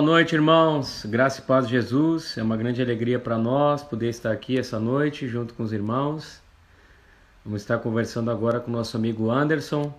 [0.00, 1.04] Boa noite, irmãos.
[1.04, 2.38] Graça e paz de Jesus.
[2.38, 6.40] É uma grande alegria para nós poder estar aqui essa noite junto com os irmãos.
[7.44, 9.92] Vamos estar conversando agora com o nosso amigo Anderson,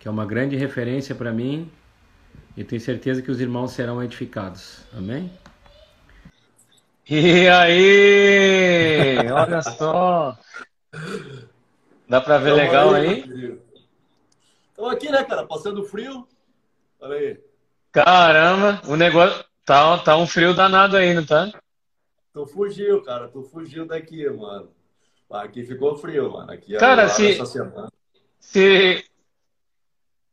[0.00, 1.70] que é uma grande referência para mim
[2.56, 4.78] e tenho certeza que os irmãos serão edificados.
[4.96, 5.30] Amém?
[7.06, 9.30] E aí?
[9.30, 10.38] Olha só.
[12.08, 13.60] Dá para ver Tamo legal aí?
[14.70, 15.46] Estamos aqui, né, cara?
[15.46, 16.26] Passando frio.
[16.98, 17.38] Olha aí.
[17.94, 19.43] Caramba, o negócio.
[19.64, 21.50] Tá, tá um frio danado aí, não tá?
[22.32, 23.28] Tu fugiu, cara.
[23.28, 24.70] Tu fugiu daqui, mano.
[25.30, 26.52] Aqui ficou frio, mano.
[26.52, 27.38] Aqui cara, se,
[28.38, 29.04] se,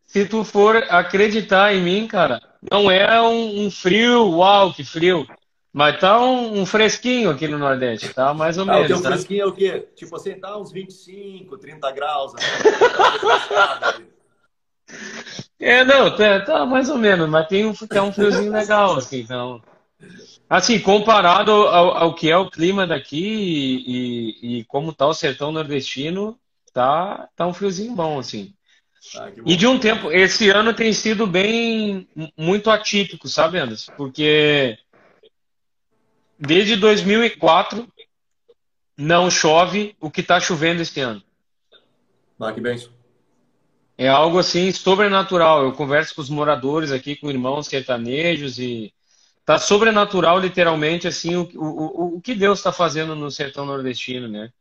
[0.03, 5.25] se tu for acreditar em mim, cara, não é um, um frio, uau, que frio.
[5.73, 8.33] Mas tá um, um, fresquinho aqui no Nordeste, tá?
[8.33, 8.99] Mais ou ah, menos.
[8.99, 9.11] O tá?
[9.11, 9.87] fresquinho é o quê?
[9.95, 12.33] Tipo assim, tá uns 25, 30 graus.
[12.35, 14.05] Assim,
[15.61, 19.19] é, não, tá, tá, mais ou menos, mas tem um, tem um friozinho legal, assim,
[19.19, 19.61] então.
[20.49, 25.13] Assim, comparado ao, ao que é o clima daqui e, e, e, como tá o
[25.13, 26.37] sertão nordestino,
[26.73, 28.53] tá, tá um friozinho bom, assim.
[29.15, 33.91] Ah, e de um tempo, esse ano tem sido bem, muito atípico, sabe, Anderson?
[33.95, 34.77] Porque
[36.39, 37.87] desde 2004
[38.97, 41.23] não chove o que está chovendo este ano.
[42.39, 42.91] Ah, que benção.
[44.01, 45.63] É algo assim sobrenatural.
[45.63, 48.91] Eu converso com os moradores aqui, com irmãos sertanejos e
[49.45, 54.51] tá sobrenatural, literalmente, assim, o, o, o que Deus está fazendo no sertão nordestino, né?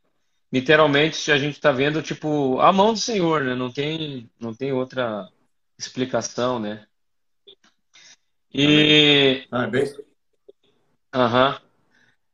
[0.53, 3.55] Literalmente, a gente está vendo, tipo, a mão do Senhor, né?
[3.55, 5.27] Não tem, não tem outra
[5.75, 6.85] explicação, né?
[8.53, 9.47] E...
[9.49, 9.91] Ah, bem...
[11.11, 11.59] Aham.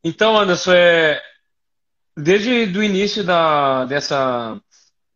[0.03, 1.21] Então, Anderson, é...
[2.17, 4.61] desde o início da, dessa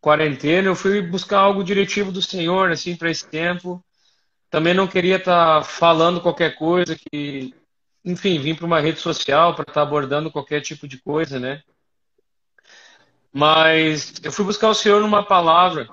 [0.02, 3.84] quarentena, eu fui buscar algo diretivo do Senhor, assim, para esse tempo.
[4.50, 7.54] Também não queria estar tá falando qualquer coisa que,
[8.04, 11.62] enfim, vim para uma rede social para estar tá abordando qualquer tipo de coisa, né?
[13.32, 15.88] Mas eu fui buscar o Senhor numa palavra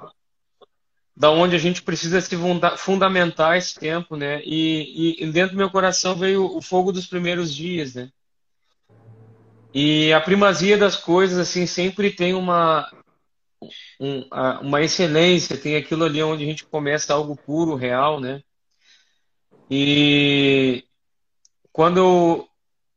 [1.14, 2.36] da onde a gente precisa se
[2.76, 4.40] fundamentar esse tempo, né?
[4.44, 8.10] E, e, dentro do meu coração veio o fogo dos primeiros dias, né?
[9.74, 12.88] E a primazia das coisas, assim, sempre tem uma
[14.00, 14.28] um,
[14.62, 18.42] uma excelência, tem aquilo ali onde a gente começa algo puro, real, né?
[19.70, 20.84] E
[21.72, 22.48] quando eu,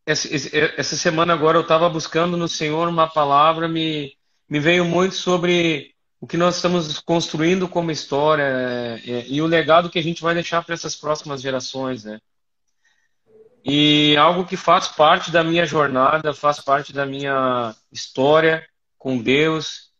[0.05, 4.15] essa semana agora eu estava buscando no Senhor uma palavra, me,
[4.49, 9.89] me veio muito sobre o que nós estamos construindo como história é, e o legado
[9.89, 12.19] que a gente vai deixar para essas próximas gerações, né?
[13.63, 18.67] E algo que faz parte da minha jornada, faz parte da minha história
[18.97, 19.90] com Deus,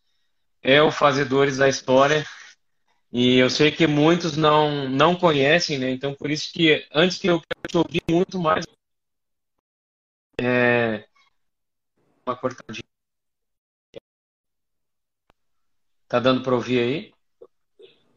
[0.62, 2.26] é o Fazedores da História.
[3.12, 5.92] E eu sei que muitos não, não conhecem, né?
[5.92, 8.66] Então, por isso que antes que eu te ouvir muito mais.
[10.40, 11.06] É...
[12.26, 12.84] Uma cortadinha.
[16.08, 17.14] Tá dando para ouvir aí?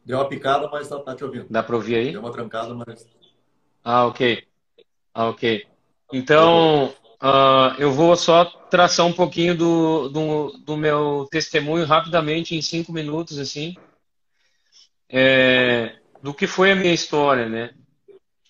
[0.05, 1.47] Deu uma picada, mas tá, tá te ouvindo.
[1.49, 2.11] Dá para ouvir aí?
[2.11, 3.07] Deu uma trancada, mas.
[3.83, 4.47] Ah, ok.
[5.13, 5.67] Ah, ok.
[6.13, 12.61] Então, Uh, eu vou só traçar um pouquinho do, do, do, meu testemunho rapidamente, em
[12.61, 13.75] cinco minutos, assim,
[15.09, 17.73] é, do que foi a minha história, né?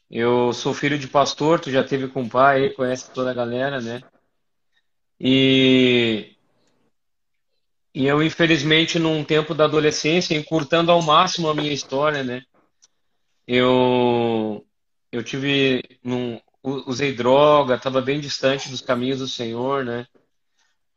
[0.09, 4.01] Eu sou filho de pastor, tu já teve com pai, conhece toda a galera, né?
[5.19, 6.35] E,
[7.93, 12.43] e eu, infelizmente, num tempo da adolescência, encurtando ao máximo a minha história, né?
[13.47, 14.65] Eu,
[15.11, 20.07] eu tive num, usei droga, estava bem distante dos caminhos do Senhor, né?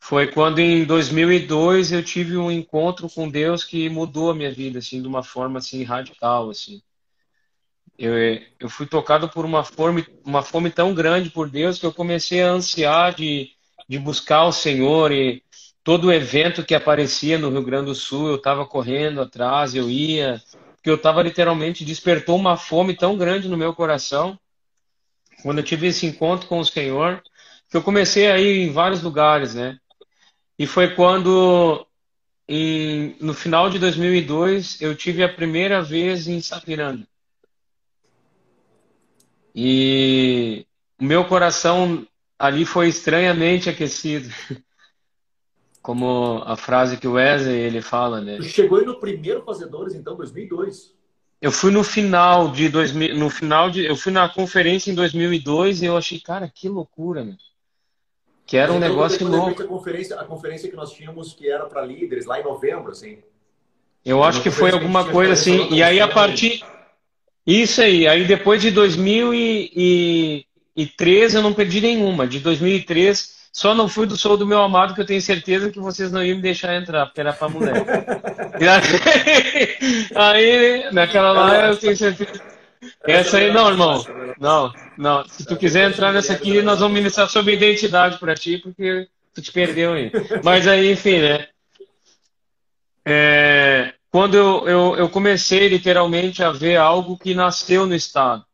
[0.01, 4.79] Foi quando em 2002 eu tive um encontro com Deus que mudou a minha vida,
[4.79, 6.81] assim, de uma forma assim radical, assim.
[7.99, 8.15] Eu,
[8.61, 12.43] eu fui tocado por uma fome, uma fome tão grande por Deus que eu comecei
[12.43, 13.51] a ansiar de,
[13.89, 15.43] de buscar o Senhor e
[15.83, 20.41] todo evento que aparecia no Rio Grande do Sul eu estava correndo atrás, eu ia,
[20.77, 24.39] porque eu estava literalmente despertou uma fome tão grande no meu coração
[25.43, 27.23] quando eu tive esse encontro com o Senhor,
[27.71, 29.79] que eu comecei a ir em vários lugares, né?
[30.59, 31.87] E foi quando,
[32.49, 37.07] em, no final de 2002, eu tive a primeira vez em Sapiranga.
[39.55, 40.67] E
[41.01, 42.07] o meu coração
[42.39, 44.29] ali foi estranhamente aquecido.
[45.83, 48.43] Como a frase que o Wesley ele fala, né?
[48.43, 50.98] Chegou aí no primeiro Fazedores, então, 2002.
[51.41, 55.83] Eu fui no final de 2000, no final de, eu fui na conferência em 2002
[55.83, 57.37] e eu achei, cara, que loucura, meu.
[58.45, 59.63] Que era um negócio louco.
[59.63, 63.19] A conferência, a conferência que nós tínhamos que era para líderes lá em novembro, assim.
[64.05, 65.69] Eu acho que foi alguma coisa assim.
[65.71, 66.65] E aí a partir
[67.47, 68.09] Isso aí.
[68.09, 72.27] Aí depois de 2013 eu não perdi nenhuma.
[72.27, 75.81] De 2003 só não fui do show do meu amado que eu tenho certeza que
[75.81, 77.75] vocês não iam me deixar entrar, porque era pra mulher.
[80.15, 82.41] aí, naquela lá eu tenho certeza.
[83.03, 84.05] Essa aí não, irmão.
[84.39, 85.27] Não, não.
[85.27, 89.43] Se tu quiser entrar nessa aqui, nós vamos ministrar sobre identidade para ti, porque tu
[89.43, 90.13] te perdeu aí.
[90.45, 91.49] Mas aí, enfim, né?
[93.05, 98.45] É, quando eu, eu, eu comecei literalmente a ver algo que nasceu no Estado.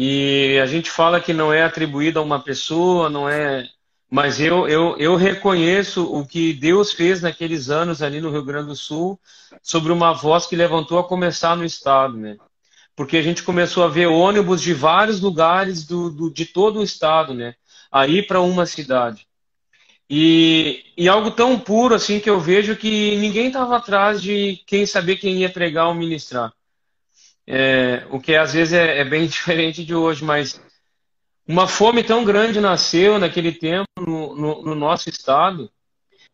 [0.00, 3.68] E a gente fala que não é atribuído a uma pessoa, não é.
[4.08, 8.68] Mas eu, eu, eu reconheço o que Deus fez naqueles anos ali no Rio Grande
[8.68, 9.18] do Sul
[9.60, 12.36] sobre uma voz que levantou a começar no Estado, né?
[12.94, 16.84] Porque a gente começou a ver ônibus de vários lugares do, do de todo o
[16.84, 17.56] Estado, né?
[17.90, 19.26] Aí para uma cidade.
[20.08, 24.86] E, e algo tão puro assim que eu vejo que ninguém estava atrás de quem
[24.86, 26.52] saber quem ia pregar ou ministrar.
[27.50, 30.60] É, o que às vezes é, é, bem diferente de hoje, mas
[31.46, 35.70] uma fome tão grande nasceu naquele tempo no, no, no nosso estado,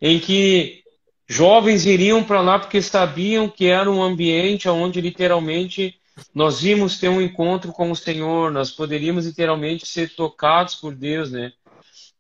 [0.01, 0.83] em que
[1.29, 5.95] jovens iriam para lá porque sabiam que era um ambiente onde literalmente
[6.35, 11.31] nós íamos ter um encontro com o Senhor, nós poderíamos literalmente ser tocados por Deus,
[11.31, 11.53] né?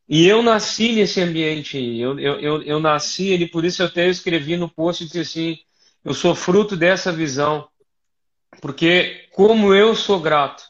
[0.08, 4.56] E eu nasci nesse ambiente, eu, eu, eu, nasci ele, por isso eu até escrevi
[4.56, 5.58] no post disse assim,
[6.05, 7.67] eu sou fruto dessa visão.
[8.60, 10.64] Porque como eu sou grato,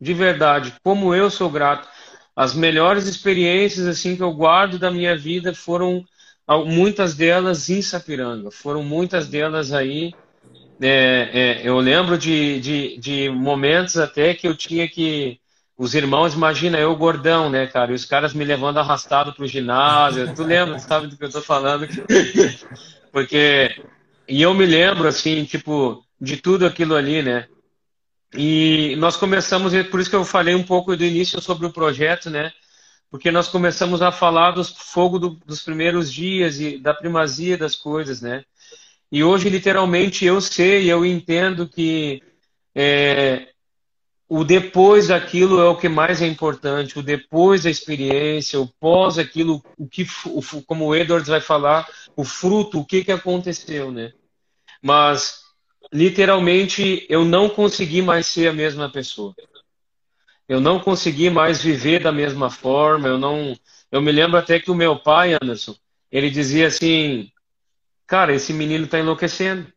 [0.00, 1.88] de verdade, como eu sou grato,
[2.36, 6.04] as melhores experiências assim que eu guardo da minha vida foram
[6.66, 10.14] muitas delas em Sapiranga, foram muitas delas aí.
[10.80, 15.40] É, é, eu lembro de, de, de momentos até que eu tinha que
[15.78, 17.92] os irmãos, imagina eu gordão, né, cara?
[17.92, 20.34] E os caras me levando arrastado pro ginásio.
[20.34, 21.86] Tu lembra, sabe do que eu tô falando?
[23.12, 23.70] Porque.
[24.28, 27.48] E eu me lembro, assim, tipo, de tudo aquilo ali, né?
[28.34, 32.28] E nós começamos, por isso que eu falei um pouco do início sobre o projeto,
[32.28, 32.52] né?
[33.10, 37.74] Porque nós começamos a falar do fogo do, dos primeiros dias e da primazia das
[37.74, 38.44] coisas, né?
[39.10, 42.22] E hoje, literalmente, eu sei, eu entendo que
[42.74, 43.48] é,
[44.28, 49.18] o depois daquilo é o que mais é importante, o depois da experiência, o pós
[49.18, 50.06] aquilo, o que,
[50.66, 54.12] como o Edwards vai falar, o fruto, o que, que aconteceu, né?
[54.82, 55.47] Mas
[55.92, 59.34] literalmente eu não consegui mais ser a mesma pessoa.
[60.48, 63.08] Eu não consegui mais viver da mesma forma.
[63.08, 63.56] Eu não.
[63.90, 65.74] Eu me lembro até que o meu pai, Anderson,
[66.10, 67.30] ele dizia assim:
[68.06, 69.70] Cara, esse menino está enlouquecendo.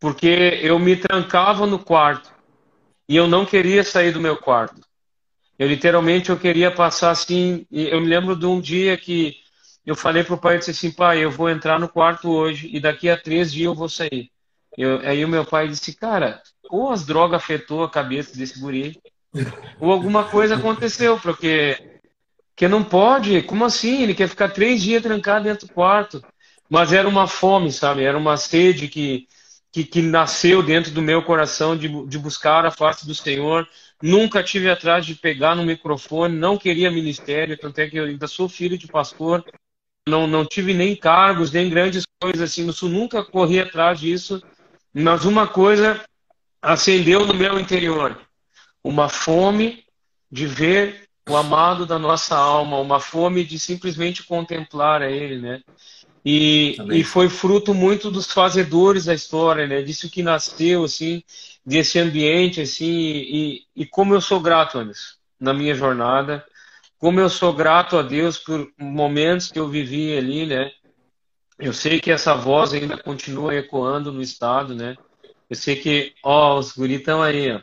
[0.00, 2.32] Porque eu me trancava no quarto
[3.08, 4.80] e eu não queria sair do meu quarto.
[5.58, 7.66] Eu literalmente eu queria passar assim.
[7.70, 9.36] Eu me lembro de um dia que
[9.84, 12.70] eu falei para o pai, eu disse assim, pai, eu vou entrar no quarto hoje
[12.72, 14.30] e daqui a três dias eu vou sair.
[14.78, 16.40] Eu, aí o meu pai disse, cara,
[16.70, 18.96] ou as drogas afetou a cabeça desse guri,
[19.80, 21.98] ou alguma coisa aconteceu, porque
[22.54, 24.02] que não pode, como assim?
[24.02, 26.22] Ele quer ficar três dias trancado dentro do quarto.
[26.70, 28.04] Mas era uma fome, sabe?
[28.04, 29.26] Era uma sede que,
[29.72, 33.66] que, que nasceu dentro do meu coração de, de buscar a face do Senhor.
[34.00, 38.28] Nunca tive atrás de pegar no microfone, não queria ministério, tanto é que eu ainda
[38.28, 39.44] sou filho de pastor,
[40.08, 44.40] não, não tive nem cargos, nem grandes coisas assim, eu nunca corri atrás disso,
[45.02, 46.00] mas uma coisa
[46.60, 48.18] acendeu no meu interior:
[48.82, 49.84] uma fome
[50.30, 55.60] de ver o amado da nossa alma, uma fome de simplesmente contemplar a Ele, né?
[56.24, 59.82] E, e foi fruto muito dos fazedores da história, né?
[59.82, 61.22] Disso que nasceu, assim,
[61.64, 66.44] desse ambiente, assim, e, e como eu sou grato, Anderson, na minha jornada,
[66.98, 70.70] como eu sou grato a Deus por momentos que eu vivi ali, né?
[71.58, 74.96] Eu sei que essa voz ainda continua ecoando no estado, né?
[75.50, 77.60] Eu sei que, ó, os guris estão aí, ó.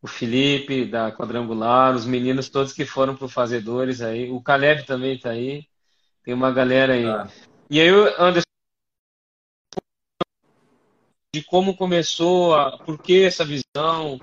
[0.00, 4.30] O Felipe da Quadrangular, os meninos todos que foram pro Fazedores aí.
[4.30, 5.66] O Caleb também tá aí.
[6.22, 7.06] Tem uma galera aí.
[7.06, 7.26] Ah.
[7.68, 8.46] E aí, Anderson,
[11.34, 14.20] de como começou, a, por que essa visão,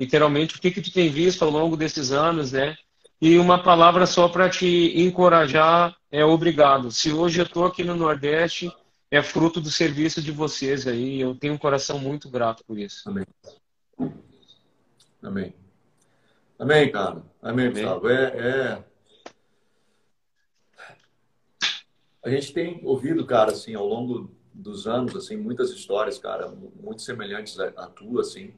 [0.00, 2.74] literalmente, o que que tu tem visto ao longo desses anos, né?
[3.20, 6.90] E uma palavra só para te encorajar é obrigado.
[6.90, 8.70] Se hoje eu estou aqui no Nordeste,
[9.10, 11.20] é fruto do serviço de vocês aí.
[11.20, 13.08] Eu tenho um coração muito grato por isso.
[13.08, 13.24] Amém.
[15.22, 15.54] Amém.
[16.58, 17.22] Amém, cara.
[17.42, 18.08] Amém, Gustavo.
[18.08, 18.84] É, é...
[22.22, 27.02] A gente tem ouvido, cara, assim, ao longo dos anos, assim, muitas histórias, cara, muito
[27.02, 28.52] semelhantes à tua, assim.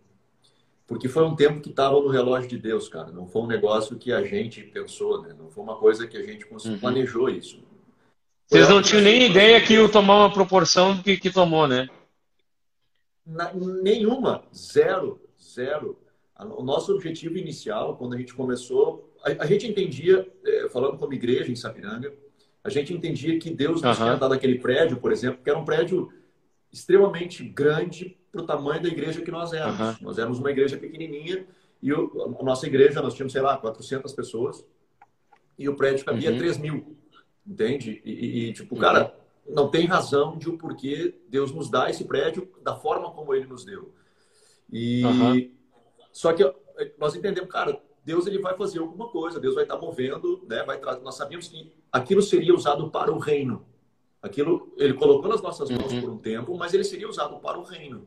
[0.88, 3.12] Porque foi um tempo que estava no relógio de Deus, cara.
[3.12, 5.34] Não foi um negócio que a gente pensou, né?
[5.38, 6.78] Não foi uma coisa que a gente uhum.
[6.78, 7.62] planejou isso.
[8.46, 11.90] Vocês não tinham nem ideia que ia tomar uma proporção que, que tomou, né?
[13.26, 14.42] Na, nenhuma.
[14.54, 15.20] Zero.
[15.38, 15.98] zero.
[16.56, 21.12] O nosso objetivo inicial, quando a gente começou, a, a gente entendia, é, falando como
[21.12, 22.14] igreja em Sapiranga,
[22.64, 24.04] a gente entendia que Deus nos uhum.
[24.04, 26.10] tinha dado aquele prédio, por exemplo, que era um prédio
[26.72, 29.80] extremamente grande para o tamanho da igreja que nós éramos.
[29.80, 29.96] Uhum.
[30.02, 31.46] Nós éramos uma igreja pequenininha
[31.82, 34.64] e o, a nossa igreja, nós tínhamos, sei lá, 400 pessoas
[35.58, 36.38] e o prédio cabia uhum.
[36.38, 36.96] 3 mil,
[37.46, 38.00] entende?
[38.04, 38.80] E, e, tipo, uhum.
[38.80, 39.14] cara,
[39.48, 43.46] não tem razão de o porquê Deus nos dá esse prédio da forma como Ele
[43.46, 43.92] nos deu.
[44.70, 45.50] E uhum.
[46.12, 46.44] só que
[46.98, 50.62] nós entendemos, cara, Deus ele vai fazer alguma coisa, Deus vai estar movendo, né?
[50.64, 51.00] Vai trazer.
[51.00, 53.66] Nós sabíamos que aquilo seria usado para o reino.
[54.22, 56.00] Aquilo ele colocou nas nossas mãos uhum.
[56.00, 58.06] por um tempo, mas ele seria usado para o reino.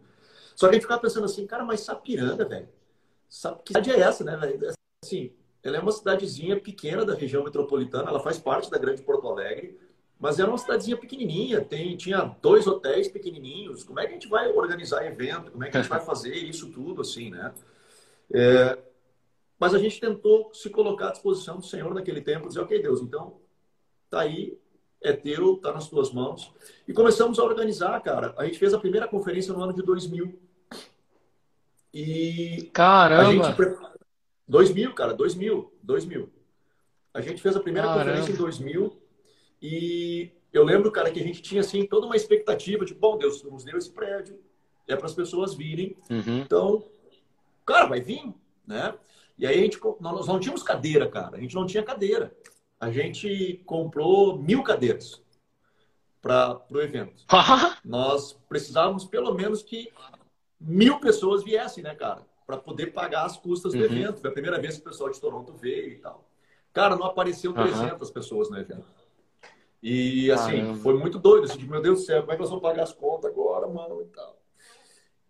[0.62, 2.70] Só que a gente ficava pensando assim, cara, mas Sapiranga, velho,
[3.65, 4.72] que cidade é essa, né, velho?
[5.03, 9.27] Assim, ela é uma cidadezinha pequena da região metropolitana, ela faz parte da Grande Porto
[9.27, 9.75] Alegre,
[10.20, 13.84] mas era uma cidadezinha pequenininha, tem, tinha dois hotéis pequenininhos.
[13.84, 15.50] Como é que a gente vai organizar evento?
[15.50, 17.51] Como é que a gente vai fazer isso tudo assim, né?
[18.32, 18.77] É,
[19.60, 23.01] mas a gente tentou se colocar à disposição do Senhor naquele tempo, dizer, ok, Deus,
[23.01, 23.39] então
[24.12, 24.60] tá aí,
[25.01, 26.53] é teu, tá nas tuas mãos.
[26.88, 28.36] E começamos a organizar, cara.
[28.38, 30.50] A gente fez a primeira conferência no ano de 2000.
[31.93, 33.48] E Caramba!
[33.48, 33.55] A gente
[34.48, 36.29] 2000, cara, 2000, 2000.
[37.13, 38.05] A gente fez a primeira Caramba.
[38.05, 39.01] conferência em 2000
[39.62, 43.43] e eu lembro, cara, que a gente tinha assim toda uma expectativa de, bom, Deus
[43.43, 44.39] nos deu esse prédio,
[44.88, 45.95] é para as pessoas virem.
[46.10, 46.39] Uhum.
[46.39, 46.86] Então,
[47.65, 48.33] cara, vai vir,
[48.65, 48.93] né?
[49.38, 51.38] E aí a gente nós não tínhamos cadeira, cara.
[51.38, 52.36] A gente não tinha cadeira.
[52.79, 55.21] A gente comprou mil cadeiras
[56.21, 57.24] para o evento.
[57.86, 59.91] nós precisávamos pelo menos que
[60.62, 62.22] mil pessoas viessem, né, cara?
[62.46, 63.86] Para poder pagar as custas do uhum.
[63.86, 64.22] evento.
[64.22, 66.27] Foi a primeira vez que o pessoal de Toronto veio e tal.
[66.74, 68.13] Cara, não apareceu 300 uhum.
[68.13, 68.86] pessoas no evento.
[69.82, 70.75] E assim, Caramba.
[70.75, 71.46] foi muito doido.
[71.46, 74.01] Assim, meu Deus do céu, como é que nós vamos pagar as contas agora, mano?
[74.01, 74.39] E tal.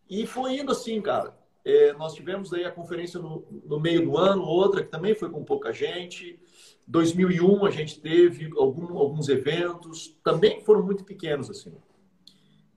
[0.09, 1.39] E foi indo assim, cara.
[1.63, 5.29] É, nós tivemos aí a conferência no, no, meio do ano, outra que também foi
[5.29, 6.39] com pouca gente.
[6.87, 11.73] 2001 a gente teve algum, alguns eventos, também foram muito pequenos assim.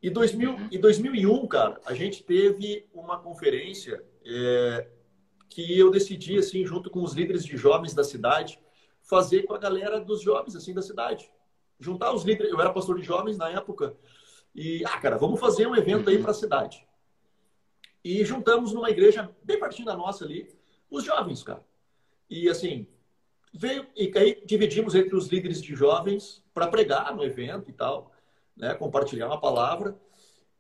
[0.04, 0.68] E, 2000, uhum.
[0.70, 4.87] e 2001, cara, a gente teve uma conferência é,
[5.49, 8.61] que eu decidi, assim, junto com os líderes de jovens da cidade,
[9.00, 11.32] fazer com a galera dos jovens, assim, da cidade.
[11.80, 13.96] Juntar os líderes, eu era pastor de jovens na época,
[14.54, 16.87] e, ah, cara, vamos fazer um evento aí para a cidade.
[18.04, 20.54] E juntamos numa igreja bem pertinho da nossa ali,
[20.90, 21.64] os jovens, cara.
[22.28, 22.87] E, assim,
[23.54, 28.12] veio, e aí dividimos entre os líderes de jovens para pregar no evento e tal
[28.56, 29.96] né, compartilhar uma palavra.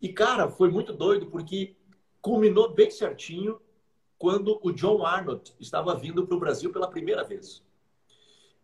[0.00, 1.76] E, cara, foi muito doido, porque
[2.20, 3.60] culminou bem certinho
[4.18, 7.62] quando o John Arnott estava vindo para o Brasil pela primeira vez.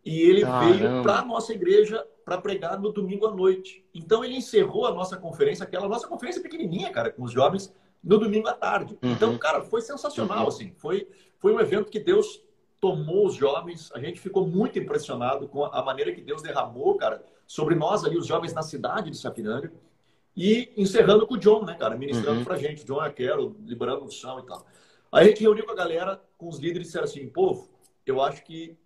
[0.03, 3.85] E ele veio para a nossa igreja para pregar no domingo à noite.
[3.93, 7.73] Então, ele encerrou a nossa conferência, aquela nossa conferência pequenininha, cara, com os jovens,
[8.03, 8.97] no domingo à tarde.
[9.01, 9.11] Uhum.
[9.11, 10.47] Então, cara, foi sensacional, uhum.
[10.47, 10.73] assim.
[10.77, 11.07] Foi,
[11.37, 12.41] foi um evento que Deus
[12.79, 13.91] tomou os jovens.
[13.93, 18.17] A gente ficou muito impressionado com a maneira que Deus derramou, cara, sobre nós ali,
[18.17, 19.73] os jovens na cidade de Sapiranga.
[20.33, 22.45] E encerrando com o John, né, cara, ministrando uhum.
[22.45, 22.85] pra gente.
[22.85, 24.65] John Aquero, liberando o chão e tal.
[25.11, 27.69] Aí a gente reuniu com a galera, com os líderes, e disseram assim, povo,
[28.05, 28.77] eu acho que.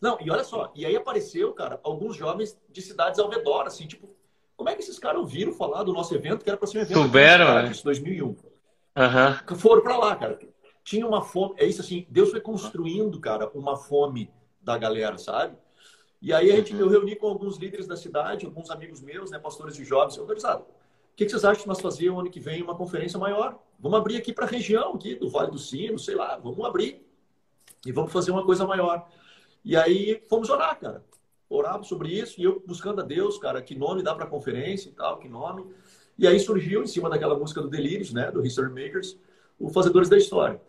[0.00, 3.86] Não, e olha só, e aí apareceu, cara, alguns jovens de cidades ao redor, assim,
[3.86, 4.12] tipo,
[4.56, 6.82] como é que esses caras ouviram falar do nosso evento, que era para ser um
[6.82, 7.72] evento Souberam, né?
[7.84, 8.26] 2001.
[8.26, 9.56] Uhum.
[9.56, 10.36] Foram para lá, cara.
[10.82, 14.28] Tinha uma fome, é isso assim, Deus foi construindo, cara, uma fome
[14.60, 15.56] da galera, sabe?
[16.20, 19.38] E aí a gente, eu reuni com alguns líderes da cidade, alguns amigos meus, né,
[19.38, 20.64] pastores de jovens, eu falei, o
[21.14, 23.58] que vocês acham que nós fazíamos ano que vem uma conferência maior?
[23.78, 27.04] Vamos abrir aqui para a região aqui do Vale do Sino, sei lá, vamos abrir
[27.86, 29.08] e vamos fazer uma coisa maior.
[29.64, 31.04] E aí fomos orar, cara.
[31.48, 34.88] Orava sobre isso e eu buscando a Deus, cara, que nome dá para a conferência
[34.88, 35.66] e tal, que nome.
[36.18, 39.16] E aí surgiu em cima daquela música do Delírios, né, do History Makers,
[39.58, 40.60] o Fazedores da História.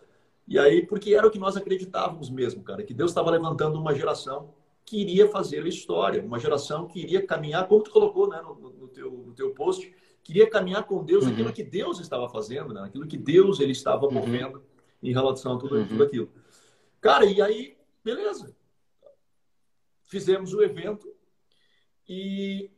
[0.48, 3.94] E aí, porque era o que nós acreditávamos mesmo, cara, que Deus estava levantando uma
[3.94, 4.54] geração
[4.90, 8.56] que iria fazer a história, uma geração que iria caminhar, como tu colocou né, no,
[8.56, 9.94] no, teu, no teu post,
[10.24, 11.32] queria caminhar com Deus uhum.
[11.32, 14.14] aquilo que Deus estava fazendo, né, aquilo que Deus ele estava uhum.
[14.14, 14.64] movendo
[15.04, 15.88] em relação a tudo, uhum.
[15.88, 16.32] tudo aquilo.
[17.00, 18.56] Cara, e aí, beleza.
[20.06, 21.08] Fizemos o evento
[22.08, 22.72] e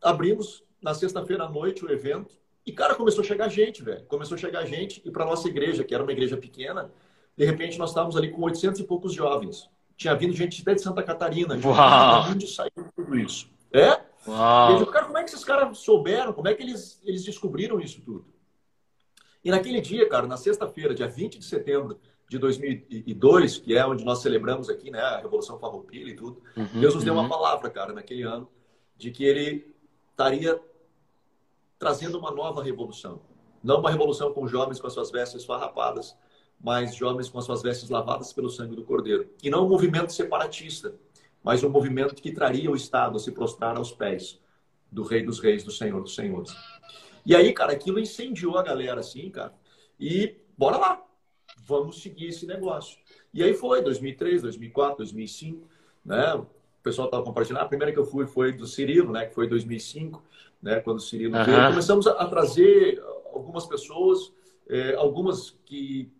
[0.00, 2.38] abrimos na sexta-feira à noite o evento.
[2.64, 4.06] E, cara, começou a chegar gente, velho.
[4.06, 5.02] Começou a chegar gente.
[5.04, 6.90] E para nossa igreja, que era uma igreja pequena,
[7.36, 10.80] de repente nós estávamos ali com 800 e poucos jovens tinha vindo gente até de
[10.80, 11.56] Santa Catarina.
[11.56, 13.50] De onde saiu tudo isso?
[13.72, 14.00] É?
[14.26, 14.70] Uau.
[14.70, 16.32] Eu digo, cara, como é que esses caras souberam?
[16.32, 18.24] Como é que eles, eles descobriram isso tudo?
[19.44, 24.04] E naquele dia, cara, na sexta-feira, dia 20 de setembro de 2002, que é onde
[24.04, 27.28] nós celebramos aqui, né, a Revolução Farroupilha e tudo, uhum, Deus nos deu uma uhum.
[27.28, 28.48] palavra, cara, naquele ano,
[28.96, 29.74] de que ele
[30.10, 30.60] estaria
[31.78, 33.20] trazendo uma nova revolução.
[33.64, 36.16] Não uma revolução com jovens com as suas vestes farrapadas,
[36.60, 39.30] mas de homens com as suas vestes lavadas pelo sangue do Cordeiro.
[39.42, 40.94] E não um movimento separatista,
[41.42, 44.40] mas um movimento que traria o Estado a se prostrar aos pés
[44.90, 46.54] do Rei dos Reis, do Senhor dos Senhores.
[47.24, 49.54] E aí, cara, aquilo incendiou a galera, assim, cara.
[50.00, 51.02] E bora lá,
[51.64, 52.98] vamos seguir esse negócio.
[53.32, 55.68] E aí foi, 2003, 2004, 2005,
[56.04, 56.34] né?
[56.34, 56.46] O
[56.82, 57.62] pessoal estava compartilhando.
[57.62, 59.26] A primeira que eu fui foi do Cirilo, né?
[59.26, 60.22] Que foi 2005,
[60.62, 60.80] né?
[60.80, 61.44] Quando o Cirilo uhum.
[61.44, 61.68] veio.
[61.68, 64.32] Começamos a, trazer algumas pessoas,
[64.68, 66.10] é, algumas que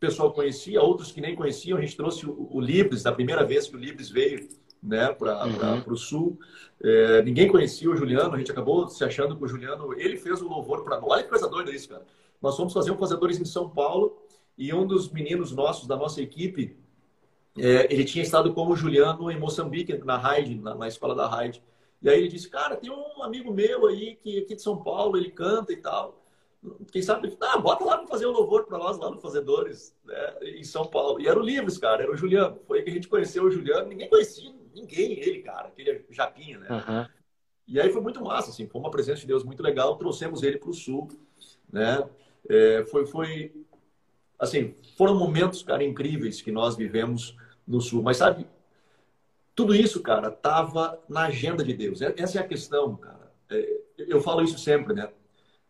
[0.00, 1.76] o pessoal conhecia, outros que nem conheciam.
[1.76, 4.48] A gente trouxe o, o Libres, da primeira vez que o Libres veio
[4.82, 5.82] né, para uhum.
[5.92, 6.38] o sul.
[6.82, 9.92] É, ninguém conhecia o Juliano, a gente acabou se achando com o Juliano.
[9.92, 11.10] Ele fez o louvor para nós.
[11.10, 12.02] Olha que coisa doida isso, cara.
[12.40, 14.16] Nós fomos fazer um Fazedores em São Paulo
[14.56, 16.78] e um dos meninos nossos, da nossa equipe,
[17.58, 21.28] é, ele tinha estado com o Juliano em Moçambique, na Raid, na, na, escola da
[21.28, 21.62] Raid.
[22.00, 25.18] E aí ele disse, cara, tem um amigo meu aí que aqui de São Paulo,
[25.18, 26.19] ele canta e tal.
[26.92, 30.34] Quem sabe, ah, bota lá para fazer o louvor para nós lá no Fazedores, né,
[30.42, 31.20] em São Paulo.
[31.20, 32.60] E era o Livres, cara, era o Juliano.
[32.66, 33.88] Foi aí que a gente conheceu o Juliano.
[33.88, 36.68] Ninguém conhecia ninguém ele, cara, aquele japinha, né?
[36.70, 37.06] Uhum.
[37.66, 39.96] E aí foi muito massa, assim, foi uma presença de Deus muito legal.
[39.96, 41.08] Trouxemos ele para o sul,
[41.72, 42.02] né?
[42.48, 43.52] É, foi, foi,
[44.38, 47.36] assim, foram momentos, cara, incríveis que nós vivemos
[47.66, 48.02] no sul.
[48.02, 48.46] Mas sabe,
[49.54, 52.00] tudo isso, cara, tava na agenda de Deus.
[52.02, 53.32] Essa é a questão, cara.
[53.50, 55.08] É, eu falo isso sempre, né?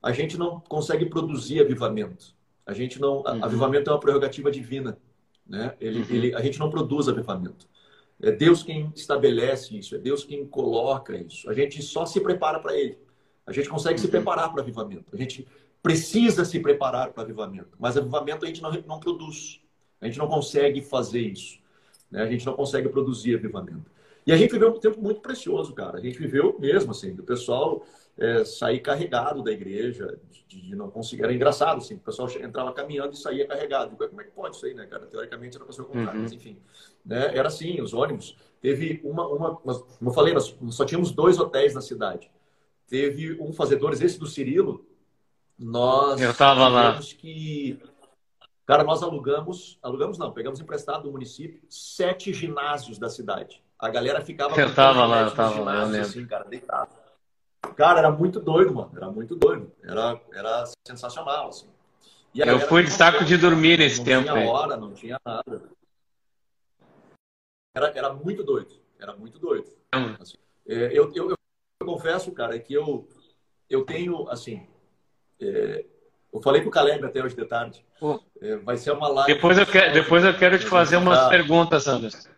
[0.03, 2.35] A gente não consegue produzir avivamento.
[2.67, 3.45] A gente não, uhum.
[3.45, 4.99] avivamento é uma prerrogativa divina,
[5.47, 5.75] né?
[5.81, 6.07] Ele, uhum.
[6.11, 7.69] ele, a gente não produz avivamento.
[8.23, 11.49] É Deus quem estabelece isso, é Deus quem coloca isso.
[11.51, 12.99] A gente só se prepara para ele.
[13.47, 14.05] A gente consegue uhum.
[14.05, 15.07] se preparar para avivamento.
[15.13, 15.47] A gente
[15.83, 17.77] precisa se preparar para avivamento.
[17.79, 19.61] Mas avivamento a gente não, não produz.
[20.01, 21.59] A gente não consegue fazer isso.
[22.11, 22.23] Né?
[22.23, 23.91] A gente não consegue produzir avivamento.
[24.27, 25.99] E a gente viveu um tempo muito precioso, cara.
[25.99, 27.85] A gente viveu mesmo assim, do pessoal
[28.19, 31.23] é, sair carregado da igreja, de, de, não conseguir.
[31.23, 33.97] Era engraçado, assim, o pessoal entrava caminhando e saía carregado.
[33.97, 35.07] Como é que pode isso aí, né, cara?
[35.07, 36.23] Teoricamente era para ser o contrário, uhum.
[36.23, 36.59] mas enfim.
[37.05, 37.37] Né?
[37.37, 38.37] Era assim, os ônibus.
[38.61, 42.31] Teve uma, uma, como eu falei, nós só tínhamos dois hotéis na cidade.
[42.87, 44.85] Teve um fazedores, esse do Cirilo,
[45.59, 46.21] nós.
[46.21, 46.99] Eu tava lá.
[46.99, 47.79] Que,
[48.67, 53.63] cara, nós alugamos, alugamos não, pegamos emprestado do município sete ginásios da cidade.
[53.79, 54.61] A galera ficava.
[54.61, 57.00] Eu tava lá, eu tava lá, eu assim, cara, deitado.
[57.77, 58.91] Cara, era muito doido, mano.
[58.95, 59.73] Era muito doido.
[59.83, 61.69] Era, era sensacional, assim.
[62.35, 64.27] eu fui de saco de dormir nesse não tempo.
[64.27, 65.63] Não tinha hora, não tinha nada.
[67.75, 68.75] Era, era muito doido.
[68.99, 69.71] Era muito doido.
[70.21, 71.37] Assim, é, eu, eu, eu,
[71.87, 73.09] confesso, cara, que eu,
[73.69, 74.67] eu tenho, assim...
[75.41, 75.85] É,
[76.33, 77.85] eu falei com o Caleb até hoje de tarde.
[78.41, 79.35] É, vai ser uma live...
[79.35, 82.29] Depois eu, quero, depois eu quero te fazer umas perguntas, Anderson.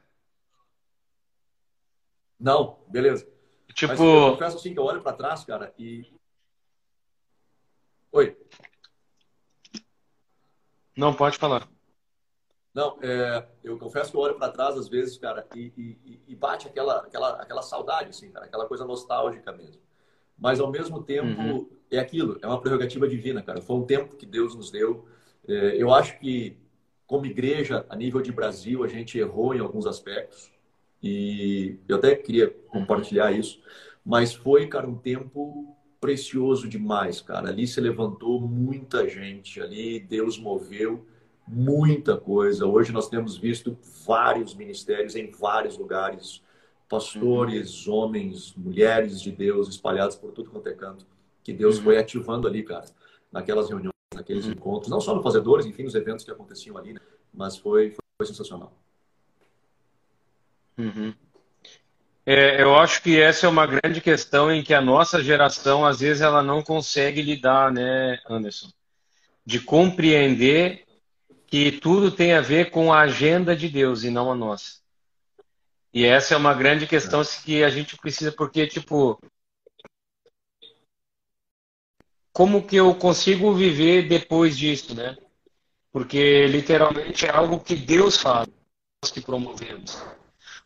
[2.41, 3.27] Não, beleza.
[3.75, 3.93] Tipo.
[3.93, 6.13] Mas eu confesso assim que eu olho para trás, cara, e.
[8.13, 8.37] Oi.
[10.97, 11.69] Não, pode falar.
[12.75, 16.35] Não, é, eu confesso que eu olho para trás às vezes, cara, e, e, e,
[16.35, 19.81] bate aquela, aquela, aquela saudade, assim, cara, aquela coisa nostálgica mesmo.
[20.39, 21.69] Mas ao mesmo tempo uhum.
[21.91, 23.61] é aquilo, é uma prerrogativa divina, cara.
[23.61, 25.07] Foi um tempo que Deus nos deu.
[25.47, 26.59] É, eu acho que
[27.07, 30.51] como igreja, a nível de Brasil, a gente errou em alguns aspectos.
[31.03, 33.61] E eu até queria compartilhar isso,
[34.05, 37.49] mas foi, cara, um tempo precioso demais, cara.
[37.49, 41.07] Ali se levantou muita gente, ali Deus moveu
[41.47, 42.67] muita coisa.
[42.67, 46.43] Hoje nós temos visto vários ministérios em vários lugares,
[46.89, 47.95] pastores, uhum.
[47.95, 51.07] homens, mulheres de Deus espalhados por tudo quanto é canto,
[51.43, 51.85] que Deus uhum.
[51.85, 52.87] foi ativando ali, cara,
[53.31, 54.53] naquelas reuniões, naqueles uhum.
[54.53, 57.01] encontros, não só no Fazedores, enfim, nos eventos que aconteciam ali, né?
[57.33, 58.73] mas foi, foi sensacional.
[60.79, 61.15] Uhum.
[62.25, 66.01] É, eu acho que essa é uma grande questão em que a nossa geração, às
[66.01, 68.71] vezes, ela não consegue lidar, né, Anderson?
[69.45, 70.85] De compreender
[71.49, 74.81] que tudo tem a ver com a agenda de Deus e não a nossa.
[75.93, 79.21] E essa é uma grande questão que a gente precisa, porque, tipo,
[82.33, 85.17] como que eu consigo viver depois disso, né?
[85.93, 88.49] Porque literalmente é algo que Deus faz,
[89.03, 90.03] nós que promovemos.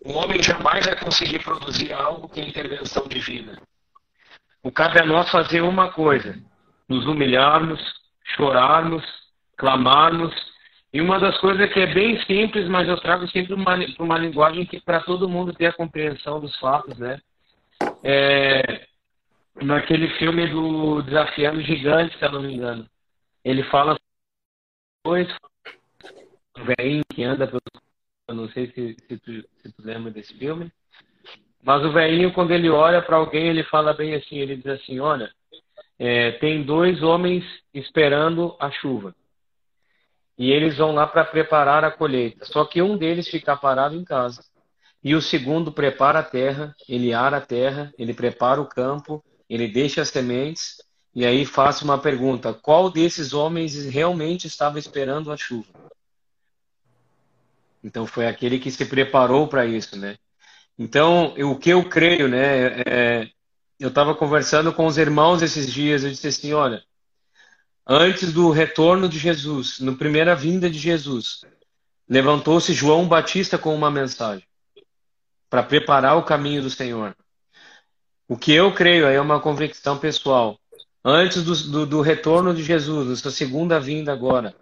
[0.04, 3.58] O homem jamais vai conseguir produzir algo que é intervenção divina.
[4.62, 6.38] O cabe a nós fazer uma coisa:
[6.88, 7.80] nos humilharmos,
[8.36, 9.04] chorarmos,
[9.56, 10.34] clamarmos.
[10.92, 14.64] E uma das coisas que é bem simples, mas eu trago sempre uma, uma linguagem
[14.64, 17.20] que para todo mundo ter a compreensão dos fatos, né?
[18.02, 18.86] É,
[19.62, 22.88] naquele filme do Desafiando Gigantes, se eu não me engano.
[23.44, 23.98] Ele fala
[25.04, 25.28] dois
[26.56, 27.85] velho que anda pelos
[28.28, 30.72] eu não sei se, se, tu, se tu lembra desse filme.
[31.62, 35.00] Mas o velhinho, quando ele olha para alguém, ele fala bem assim: ele diz assim,
[35.00, 35.30] olha,
[35.98, 39.14] é, tem dois homens esperando a chuva.
[40.38, 42.44] e eles vão lá para preparar a colheita.
[42.44, 44.44] Só que um deles fica parado em casa.
[45.02, 49.68] E o segundo prepara a terra, ele ara a terra, ele prepara o campo, ele
[49.68, 50.76] deixa as sementes.
[51.14, 55.68] E aí faço uma pergunta: qual desses homens realmente estava esperando a chuva?
[57.86, 60.16] Então foi aquele que se preparou para isso, né?
[60.76, 62.82] Então, o que eu creio, né?
[62.84, 63.30] É,
[63.78, 66.82] eu estava conversando com os irmãos esses dias, eu disse assim, olha,
[67.86, 71.42] antes do retorno de Jesus, no primeira vinda de Jesus,
[72.08, 74.44] levantou-se João Batista com uma mensagem
[75.48, 77.16] para preparar o caminho do Senhor.
[78.26, 80.58] O que eu creio é uma convicção pessoal.
[81.04, 84.56] Antes do, do, do retorno de Jesus, da sua segunda vinda agora,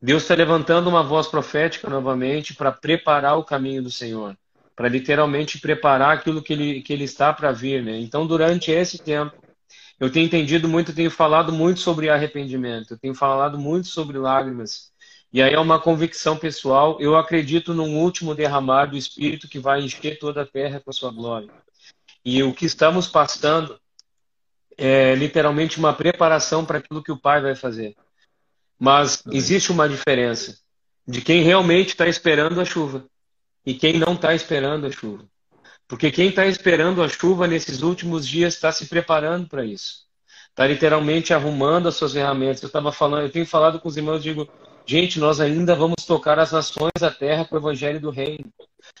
[0.00, 4.36] Deus está levantando uma voz profética novamente para preparar o caminho do Senhor,
[4.76, 7.82] para literalmente preparar aquilo que ele, que ele está para vir.
[7.82, 7.98] Né?
[7.98, 9.36] Então, durante esse tempo,
[9.98, 14.92] eu tenho entendido muito, tenho falado muito sobre arrependimento, eu tenho falado muito sobre lágrimas.
[15.32, 16.96] E aí é uma convicção pessoal.
[17.00, 20.92] Eu acredito num último derramar do Espírito que vai encher toda a terra com a
[20.92, 21.50] sua glória.
[22.24, 23.78] E o que estamos passando
[24.76, 27.96] é literalmente uma preparação para aquilo que o Pai vai fazer.
[28.78, 30.56] Mas existe uma diferença
[31.06, 33.04] de quem realmente está esperando a chuva
[33.64, 35.24] e quem não está esperando a chuva.
[35.88, 40.06] Porque quem está esperando a chuva nesses últimos dias está se preparando para isso.
[40.50, 42.62] Está literalmente arrumando as suas ferramentas.
[42.62, 44.46] Eu estava falando, eu tenho falado com os irmãos, digo,
[44.84, 48.52] gente, nós ainda vamos tocar as nações da terra com o evangelho do reino.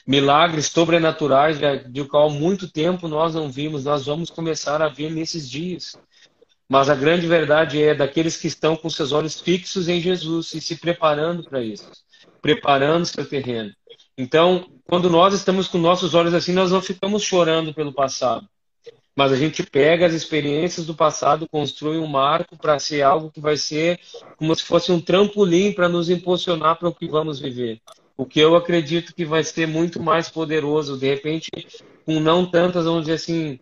[0.06, 5.48] Milagres sobrenaturais de, qual muito tempo nós não vimos, nós vamos começar a ver nesses
[5.50, 5.96] dias.
[6.68, 10.60] Mas a grande verdade é daqueles que estão com seus olhos fixos em Jesus e
[10.60, 11.90] se preparando para isso,
[12.42, 13.72] preparando seu terreno.
[14.18, 18.46] Então, quando nós estamos com nossos olhos assim, nós não ficamos chorando pelo passado.
[19.16, 23.40] Mas a gente pega as experiências do passado, constrói um marco para ser algo que
[23.40, 23.98] vai ser
[24.36, 27.80] como se fosse um trampolim para nos impulsionar para o que vamos viver.
[28.16, 31.50] O que eu acredito que vai ser muito mais poderoso, de repente,
[32.04, 33.58] com não tantas, vamos dizer assim,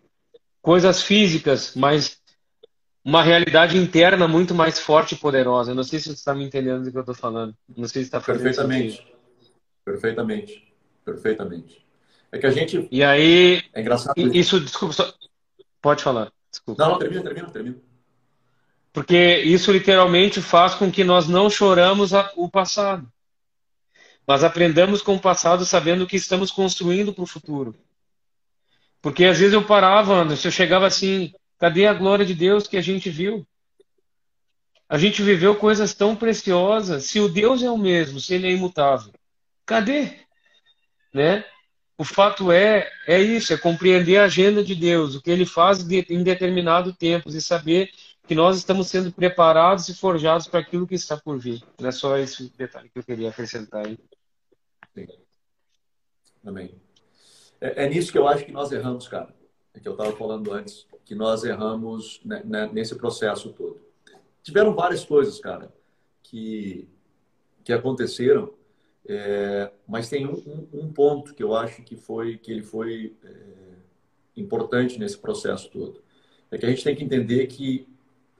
[0.61, 2.19] coisas físicas, mas
[3.07, 5.71] uma realidade interna muito mais forte e poderosa.
[5.71, 7.55] Eu não sei se você está me entendendo do que eu estou falando.
[7.73, 8.97] Não sei se está Perfeitamente.
[8.97, 9.17] Sentido.
[9.85, 10.73] Perfeitamente.
[11.05, 11.87] Perfeitamente.
[12.33, 12.85] É que a gente.
[12.91, 13.63] E aí.
[13.73, 14.13] É engraçado.
[14.17, 15.13] Isso, desculpa, só...
[15.81, 16.33] pode falar.
[16.51, 16.83] Desculpa.
[16.83, 17.77] Não, não, termina, termina, termina.
[18.91, 23.09] Porque isso literalmente faz com que nós não choramos o passado.
[24.27, 27.73] Mas aprendamos com o passado sabendo que estamos construindo para o futuro.
[29.01, 32.77] Porque às vezes eu parava, Anderson, eu chegava assim, Cadê a glória de Deus que
[32.77, 33.45] a gente viu?
[34.89, 37.05] A gente viveu coisas tão preciosas.
[37.05, 39.11] Se o Deus é o mesmo, se ele é imutável,
[39.65, 40.13] cadê?
[41.13, 41.43] Né?
[41.97, 45.81] O fato é, é isso, é compreender a agenda de Deus, o que ele faz
[45.81, 47.89] em determinado tempo e saber
[48.27, 51.63] que nós estamos sendo preparados e forjados para aquilo que está por vir.
[51.79, 53.97] Não é só esse detalhe que eu queria acrescentar aí.
[56.45, 56.75] Amém.
[57.59, 59.33] É, é nisso que eu acho que nós erramos, cara.
[59.77, 63.79] É que eu estava falando antes que nós erramos né, nesse processo todo.
[64.41, 65.71] Tiveram várias coisas, cara,
[66.23, 66.89] que,
[67.63, 68.51] que aconteceram,
[69.07, 73.31] é, mas tem um, um, ponto que eu acho que foi que ele foi é,
[74.35, 76.01] importante nesse processo todo.
[76.49, 77.87] É que a gente tem que entender que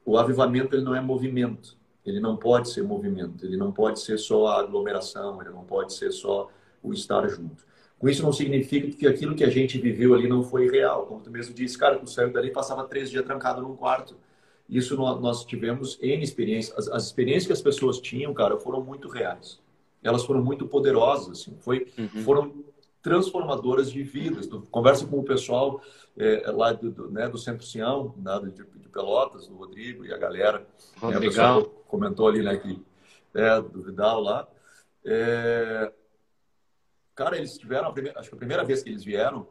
[0.03, 4.17] o avivamento ele não é movimento, ele não pode ser movimento, ele não pode ser
[4.17, 6.49] só a aglomeração, ele não pode ser só
[6.81, 7.63] o estar junto.
[7.99, 11.07] Com isso não significa que aquilo que a gente viveu ali não foi real.
[11.07, 14.15] Como tu mesmo disse, cara, tu saiu dali passava três dias trancado num quarto.
[14.69, 16.77] Isso nós tivemos N experiências.
[16.77, 19.59] As, as, experiências que as pessoas tinham, cara, foram muito reais.
[20.03, 21.57] Elas foram muito poderosas, assim.
[21.59, 22.23] Foi, uhum.
[22.23, 22.53] Foram
[23.01, 24.45] transformadoras de vidas.
[24.45, 25.81] Tu conversa com o pessoal
[26.17, 30.13] é, lá do, do, né, do Centro Sião, né, de, de, Pelotas, do Rodrigo e
[30.13, 30.65] a galera.
[31.01, 32.81] Né, o pessoal comentou ali, né, que,
[33.33, 34.47] é, do Vidal lá.
[35.05, 35.91] É,
[37.17, 39.47] Cara, eles tiveram, primeira, acho que a primeira vez que eles vieram,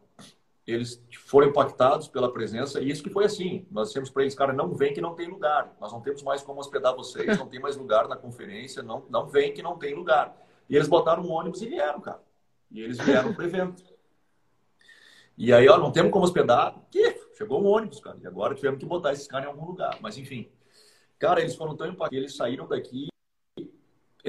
[0.64, 3.66] eles foram impactados pela presença, e isso que foi assim.
[3.72, 5.76] Nós dissemos para eles, cara, não vem que não tem lugar.
[5.80, 9.26] Nós não temos mais como hospedar vocês, não tem mais lugar na conferência, não, não
[9.26, 10.40] vem que não tem lugar.
[10.70, 12.22] E eles botaram um ônibus e vieram, cara.
[12.70, 13.82] E eles vieram para o evento.
[15.36, 16.72] E aí, ó, não temos como hospedar.
[16.88, 17.20] Que?
[17.36, 18.16] Chegou um ônibus, cara.
[18.22, 19.98] E agora tivemos que botar esses caras em algum lugar.
[20.00, 20.48] Mas enfim.
[21.18, 23.08] Cara, eles foram tão impactados, eles saíram daqui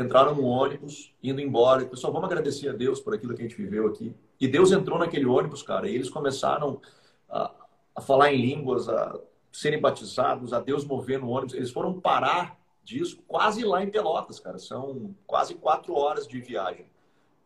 [0.01, 1.85] entraram no ônibus, indo embora.
[1.85, 4.13] Pessoal, vamos agradecer a Deus por aquilo que a gente viveu aqui.
[4.39, 6.81] E Deus entrou naquele ônibus, cara, e eles começaram
[7.29, 7.51] a,
[7.95, 9.19] a falar em línguas, a
[9.51, 11.55] serem batizados, a Deus mover no ônibus.
[11.55, 14.57] Eles foram parar disso quase lá em Pelotas, cara.
[14.57, 16.85] São quase quatro horas de viagem.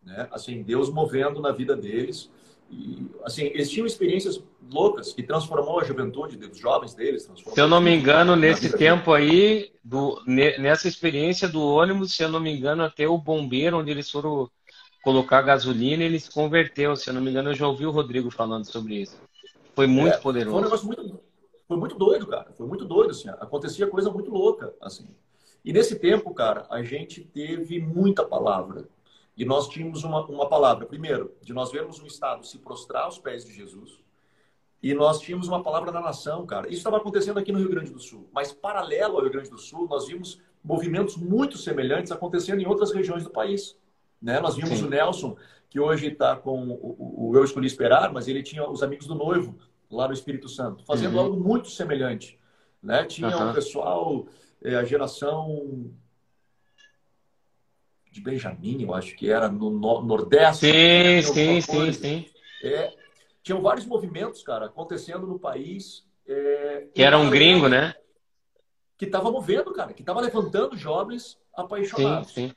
[0.02, 0.28] Né?
[0.30, 2.30] Assim, Deus movendo na vida deles.
[2.70, 7.30] E, assim, eles tinham experiências loucas que transformou a juventude dos jovens deles.
[7.34, 12.28] Se eu não me engano, nesse tempo aí, do, nessa experiência do ônibus, se eu
[12.28, 14.50] não me engano, até o bombeiro, onde eles foram
[15.02, 16.96] colocar gasolina, ele se converteu.
[16.96, 19.20] Se eu não me engano, eu já ouvi o Rodrigo falando sobre isso.
[19.74, 20.52] Foi muito é, poderoso.
[20.52, 21.20] Foi um negócio muito,
[21.66, 22.52] foi muito doido, cara.
[22.56, 23.28] Foi muito doido, assim.
[23.28, 25.08] Acontecia coisa muito louca, assim.
[25.64, 28.88] E nesse tempo, cara, a gente teve muita palavra.
[29.36, 30.86] E nós tínhamos uma, uma palavra.
[30.86, 34.00] Primeiro, de nós vermos um Estado se prostrar aos pés de Jesus.
[34.82, 36.66] E nós tínhamos uma palavra na nação, cara.
[36.66, 38.28] Isso estava acontecendo aqui no Rio Grande do Sul.
[38.32, 42.92] Mas, paralelo ao Rio Grande do Sul, nós vimos movimentos muito semelhantes acontecendo em outras
[42.92, 43.76] regiões do país.
[44.20, 44.40] Né?
[44.40, 44.86] Nós vimos Sim.
[44.86, 45.36] o Nelson,
[45.70, 49.14] que hoje está com o, o, Eu Escolhi Esperar, mas ele tinha os Amigos do
[49.14, 49.56] Noivo,
[49.90, 51.20] lá no Espírito Santo, fazendo uhum.
[51.20, 52.38] algo muito semelhante.
[52.82, 53.04] Né?
[53.04, 53.50] Tinha uhum.
[53.50, 54.26] um pessoal,
[54.62, 55.92] é, a geração
[58.12, 60.66] de Benjamin, eu acho que era, no, Nordeste.
[60.66, 62.26] Sim, sim, sim, sim.
[62.62, 62.92] É,
[63.42, 66.06] tinham vários movimentos, cara, acontecendo no país.
[66.28, 67.94] É, que era um gringo, né?
[68.98, 72.32] Que estava movendo, cara, que estava levantando jovens apaixonados.
[72.32, 72.54] Sim, sim.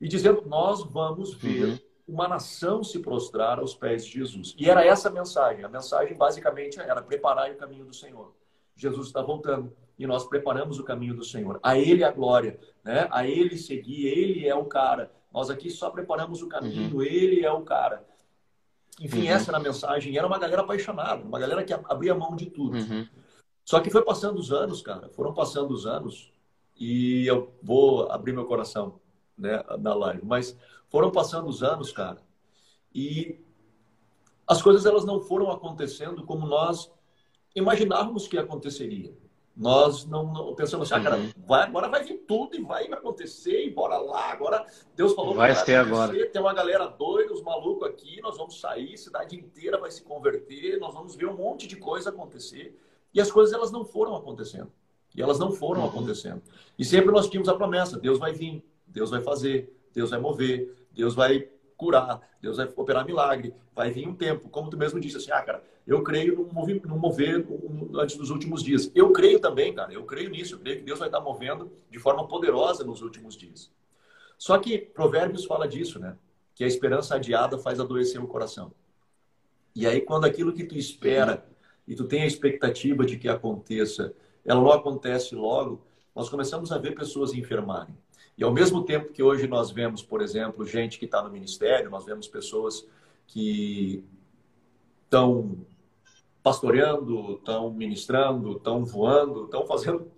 [0.00, 1.78] E dizendo, nós vamos ver uhum.
[2.08, 4.54] uma nação se prostrar aos pés de Jesus.
[4.58, 5.64] E era essa a mensagem.
[5.64, 8.34] A mensagem basicamente era preparar o caminho do Senhor.
[8.76, 11.58] Jesus está voltando e nós preparamos o caminho do Senhor.
[11.62, 13.08] A Ele a glória, né?
[13.10, 15.10] A Ele seguir, Ele é o cara.
[15.32, 17.02] Nós aqui só preparamos o caminho, uhum.
[17.02, 18.06] Ele é o cara.
[19.00, 19.28] Enfim, uhum.
[19.28, 20.16] essa era a mensagem.
[20.16, 22.76] Era uma galera apaixonada, uma galera que abria mão de tudo.
[22.76, 23.06] Uhum.
[23.64, 25.08] Só que foi passando os anos, cara.
[25.08, 26.32] Foram passando os anos
[26.78, 29.00] e eu vou abrir meu coração,
[29.36, 30.24] né, na live.
[30.24, 30.56] Mas
[30.88, 32.22] foram passando os anos, cara.
[32.94, 33.40] E
[34.46, 36.90] as coisas elas não foram acontecendo como nós
[37.56, 39.12] imaginávamos que aconteceria.
[39.56, 41.30] Nós não, não pensamos assim, ah, cara, uhum.
[41.46, 44.30] vai, agora vai vir tudo e vai acontecer e bora lá.
[44.30, 46.26] Agora Deus falou vai que vai ser agora.
[46.30, 50.78] Tem uma galera doida, os malucos aqui, nós vamos sair, cidade inteira vai se converter,
[50.78, 52.78] nós vamos ver um monte de coisa acontecer.
[53.14, 54.70] E as coisas elas não foram acontecendo.
[55.16, 55.88] E elas não foram uhum.
[55.88, 56.42] acontecendo.
[56.78, 60.86] E sempre nós tínhamos a promessa: Deus vai vir, Deus vai fazer, Deus vai mover,
[60.92, 64.48] Deus vai curar, Deus vai operar milagre, vai vir um tempo.
[64.48, 67.46] Como tu mesmo disse assim, ah, cara, eu creio no mover, no mover
[67.94, 68.90] antes dos últimos dias.
[68.94, 71.98] Eu creio também, cara, eu creio nisso, eu creio que Deus vai estar movendo de
[71.98, 73.70] forma poderosa nos últimos dias.
[74.38, 76.16] Só que Provérbios fala disso, né?
[76.54, 78.72] Que a esperança adiada faz adoecer o coração.
[79.74, 81.46] E aí, quando aquilo que tu espera
[81.86, 86.78] e tu tem a expectativa de que aconteça, ela não acontece logo, nós começamos a
[86.78, 87.96] ver pessoas enfermarem.
[88.36, 91.90] E ao mesmo tempo que hoje nós vemos, por exemplo, gente que está no ministério,
[91.90, 92.86] nós vemos pessoas
[93.26, 94.04] que
[95.04, 95.66] estão
[96.42, 100.10] pastoreando, estão ministrando, estão voando, estão fazendo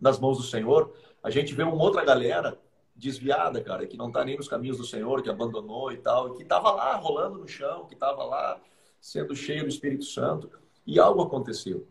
[0.00, 2.60] nas mãos do Senhor, a gente vê uma outra galera
[2.94, 6.36] desviada, cara, que não está nem nos caminhos do Senhor, que abandonou e tal, e
[6.36, 8.60] que estava lá rolando no chão, que estava lá
[9.00, 10.50] sendo cheio do Espírito Santo,
[10.86, 11.86] e algo aconteceu.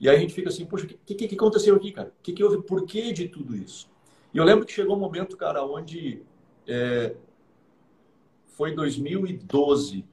[0.00, 2.08] E aí a gente fica assim, poxa, o que, que, que, aconteceu aqui, cara?
[2.08, 2.62] O que, que houve?
[2.62, 3.90] Por que de tudo isso?
[4.32, 6.22] E eu lembro que chegou um momento, cara, onde
[6.66, 7.16] é,
[8.46, 10.04] foi 2012,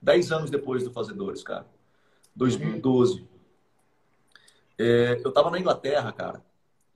[0.00, 1.66] dez anos depois do Fazedores, cara.
[2.34, 3.20] 2012.
[3.20, 3.28] Uhum.
[4.78, 6.44] É, eu tava na Inglaterra, cara,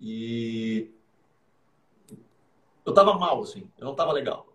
[0.01, 0.91] e
[2.85, 4.49] eu tava mal, assim, eu não tava legal.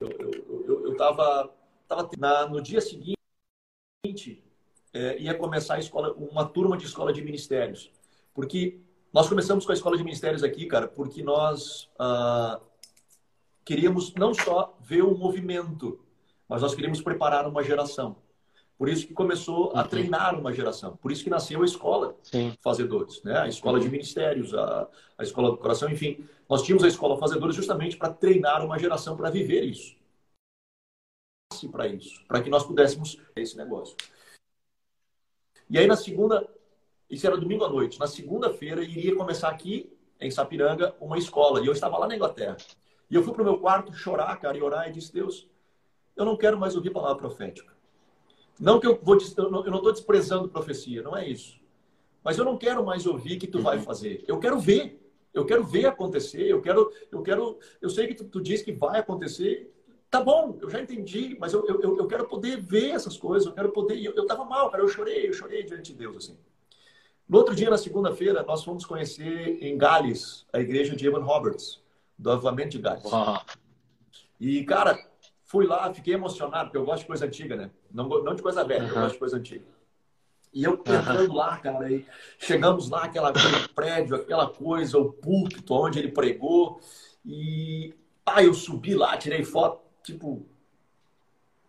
[0.00, 1.54] Eu, eu, eu, eu tava,
[1.86, 3.16] tava na, no dia seguinte,
[4.92, 7.90] é, ia começar a escola, uma turma de escola de ministérios.
[8.34, 8.80] Porque
[9.12, 12.60] nós começamos com a escola de ministérios aqui, cara, porque nós ah,
[13.64, 16.00] queríamos não só ver o movimento,
[16.48, 18.16] mas nós queríamos preparar uma geração.
[18.76, 20.96] Por isso que começou a treinar uma geração.
[20.96, 22.56] Por isso que nasceu a escola Sim.
[22.60, 23.36] Fazedores, né?
[23.36, 26.24] A escola de ministérios, a, a escola do coração, enfim.
[26.48, 29.96] Nós tínhamos a escola Fazedores justamente para treinar uma geração para viver isso.
[31.72, 33.96] Para isso, para que nós pudéssemos esse negócio.
[35.68, 36.48] E aí na segunda
[37.10, 37.98] isso era domingo à noite.
[37.98, 39.90] Na segunda-feira, iria começar aqui,
[40.20, 41.60] em Sapiranga, uma escola.
[41.60, 42.56] E eu estava lá na Inglaterra.
[43.10, 45.48] E eu fui para o meu quarto chorar, cara, e orar e disse: Deus,
[46.16, 47.72] eu não quero mais ouvir palavra profética.
[48.60, 51.58] Não que eu vou, eu não estou desprezando profecia, não é isso.
[52.24, 53.84] Mas eu não quero mais ouvir que tu vai uhum.
[53.84, 54.24] fazer.
[54.26, 55.00] Eu quero ver.
[55.32, 56.46] Eu quero ver acontecer.
[56.46, 59.72] Eu quero, eu quero, eu sei que tu, tu diz que vai acontecer.
[60.10, 63.46] Tá bom, eu já entendi, mas eu, eu, eu quero poder ver essas coisas.
[63.46, 64.02] Eu quero poder.
[64.02, 64.82] Eu, eu tava mal, cara.
[64.82, 66.36] Eu chorei, eu chorei diante de Deus assim.
[67.28, 71.80] No outro dia, na segunda-feira, nós fomos conhecer em Gales a igreja de Evan Roberts,
[72.18, 73.04] do Avamento de Gales.
[74.40, 74.98] E, cara,
[75.44, 77.70] fui lá, fiquei emocionado, porque eu gosto de coisa antiga, né?
[77.92, 79.64] Não, não de coisa velha, eu gosto de coisa antiga.
[80.52, 82.06] E eu entrando lá, cara, aí
[82.38, 86.80] chegamos lá, aquela, aquele prédio, aquela coisa, o púlpito onde ele pregou.
[87.24, 90.46] E ah, eu subi lá, tirei foto, tipo,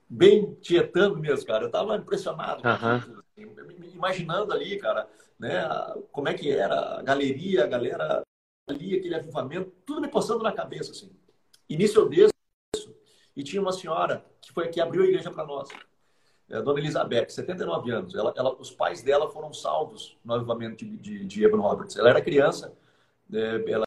[0.07, 1.65] bem tietando mesmo, cara.
[1.65, 2.63] Eu tava impressionado.
[2.65, 3.47] Uhum.
[3.93, 5.07] Imaginando ali, cara,
[5.39, 5.63] né,
[6.11, 8.21] como é que era a galeria, a galera
[8.67, 11.11] ali, aquele avivamento, tudo me passando na cabeça, assim.
[11.67, 12.33] Início eu desço
[13.35, 15.69] e tinha uma senhora que foi que abriu a igreja para nós.
[16.49, 18.15] É a dona Elizabeth, 79 anos.
[18.15, 21.95] Ela, ela, os pais dela foram salvos no avivamento de, de, de Evan Roberts.
[21.95, 22.75] Ela era criança.
[23.31, 23.85] É, ela...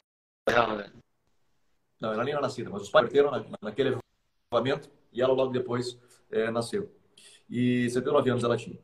[2.00, 3.98] Não, ela nem era nascida, mas os pais perderam na, naquele
[4.52, 5.98] avivamento e ela logo depois
[6.30, 6.90] é, nasceu.
[7.50, 8.78] E 79 anos ela tinha.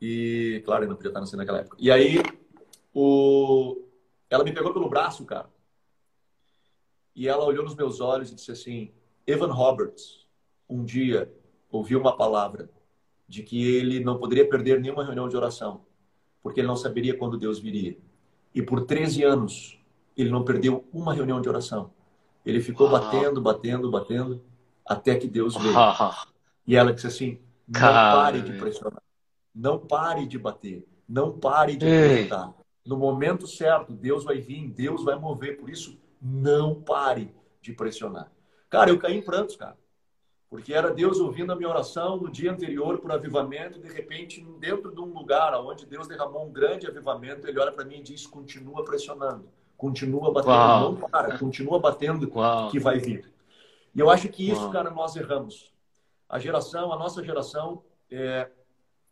[0.00, 1.76] E, claro, eu não podia estar nascendo naquela época.
[1.78, 2.22] E aí,
[2.94, 3.82] o...
[4.30, 5.48] ela me pegou pelo braço, cara.
[7.14, 8.92] E ela olhou nos meus olhos e disse assim:
[9.26, 10.26] Evan Roberts,
[10.68, 11.32] um dia
[11.70, 12.70] ouviu uma palavra
[13.26, 15.82] de que ele não poderia perder nenhuma reunião de oração,
[16.42, 17.98] porque ele não saberia quando Deus viria.
[18.54, 19.78] E por 13 anos,
[20.16, 21.90] ele não perdeu uma reunião de oração.
[22.46, 24.42] Ele ficou batendo, batendo, batendo,
[24.84, 25.74] até que Deus veio.
[26.66, 29.02] E ela disse assim: não pare de pressionar,
[29.58, 32.54] não pare de bater, não pare de acreditar.
[32.86, 35.58] No momento certo, Deus vai vir, Deus vai mover.
[35.58, 38.30] Por isso, não pare de pressionar.
[38.70, 39.76] Cara, eu caí em prantos, cara.
[40.48, 44.94] Porque era Deus ouvindo a minha oração no dia anterior por avivamento, de repente, dentro
[44.94, 48.26] de um lugar onde Deus derramou um grande avivamento, ele olha para mim e diz:
[48.26, 50.92] continua pressionando, continua batendo, Uau.
[50.92, 52.70] não para, continua batendo Uau.
[52.70, 53.30] que vai vir.
[53.94, 54.70] E eu acho que isso, Uau.
[54.70, 55.70] cara, nós erramos
[56.28, 58.48] a geração, a nossa geração, é,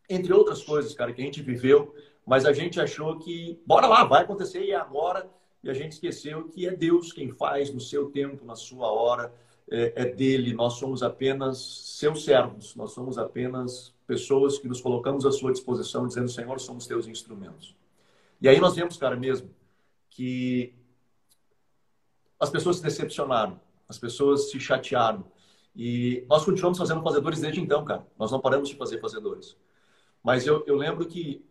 [0.08, 4.04] entre outras coisas, cara, que a gente viveu, mas a gente achou que, bora lá,
[4.04, 5.28] vai acontecer e é agora,
[5.62, 9.32] e a gente esqueceu que é Deus quem faz no seu tempo, na sua hora,
[9.70, 11.58] é, é dele, nós somos apenas
[11.98, 16.86] seus servos, nós somos apenas pessoas que nos colocamos à sua disposição, dizendo, Senhor, somos
[16.86, 17.74] teus instrumentos.
[18.40, 19.50] E aí nós vemos, cara, mesmo,
[20.10, 20.72] que
[22.38, 25.24] as pessoas se decepcionaram, as pessoas se chatearam,
[25.74, 28.06] e nós continuamos fazendo fazedores desde então, cara.
[28.18, 29.56] Nós não paramos de fazer fazedores.
[30.26, 31.46] Mas eu, eu lembro que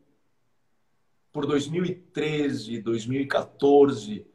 [1.31, 4.27] por 2013, 2014,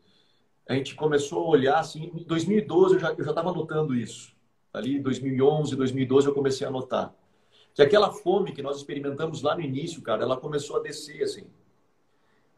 [0.67, 2.11] a gente começou a olhar assim.
[2.15, 4.35] Em 2012 eu já estava notando isso.
[4.73, 7.15] Ali, 2011, 2012 eu comecei a notar
[7.75, 11.47] que aquela fome que nós experimentamos lá no início, cara, ela começou a descer assim.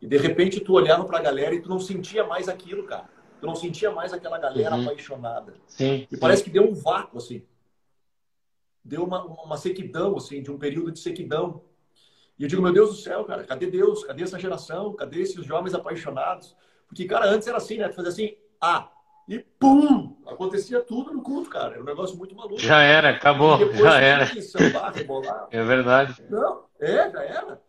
[0.00, 3.08] E de repente tu olhava para a galera e tu não sentia mais aquilo, cara.
[3.40, 4.82] Tu não sentia mais aquela galera uhum.
[4.82, 5.54] apaixonada.
[5.66, 6.20] Sim, e sim.
[6.20, 7.42] parece que deu um vácuo, assim.
[8.84, 11.62] Deu uma, uma sequidão, assim, de um período de sequidão.
[12.38, 14.04] E eu digo, meu Deus do céu, cara, cadê Deus?
[14.04, 14.94] Cadê essa geração?
[14.94, 16.56] Cadê esses jovens apaixonados?
[16.88, 17.88] Porque, cara, antes era assim, né?
[17.88, 18.90] Tu fazia assim, ah,
[19.28, 20.16] e pum!
[20.26, 21.74] Acontecia tudo no culto, cara.
[21.74, 22.58] Era um negócio muito maluco.
[22.58, 24.26] Já era, acabou, já era.
[24.42, 25.48] Sambar, rebolar.
[25.50, 26.24] É verdade.
[26.28, 27.62] Não, é, já era.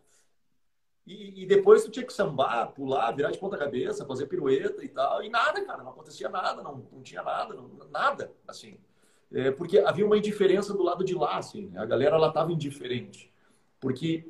[1.06, 4.88] E, e, depois tu tinha que sambar, pular, virar de ponta cabeça, fazer pirueta e
[4.88, 5.22] tal.
[5.22, 8.78] E nada, cara, não acontecia nada, não, não tinha nada, não, nada, assim.
[9.32, 11.66] É, porque havia uma indiferença do lado de lá, assim.
[11.68, 11.80] Né?
[11.80, 13.30] A galera, ela tava indiferente.
[13.78, 14.26] Porque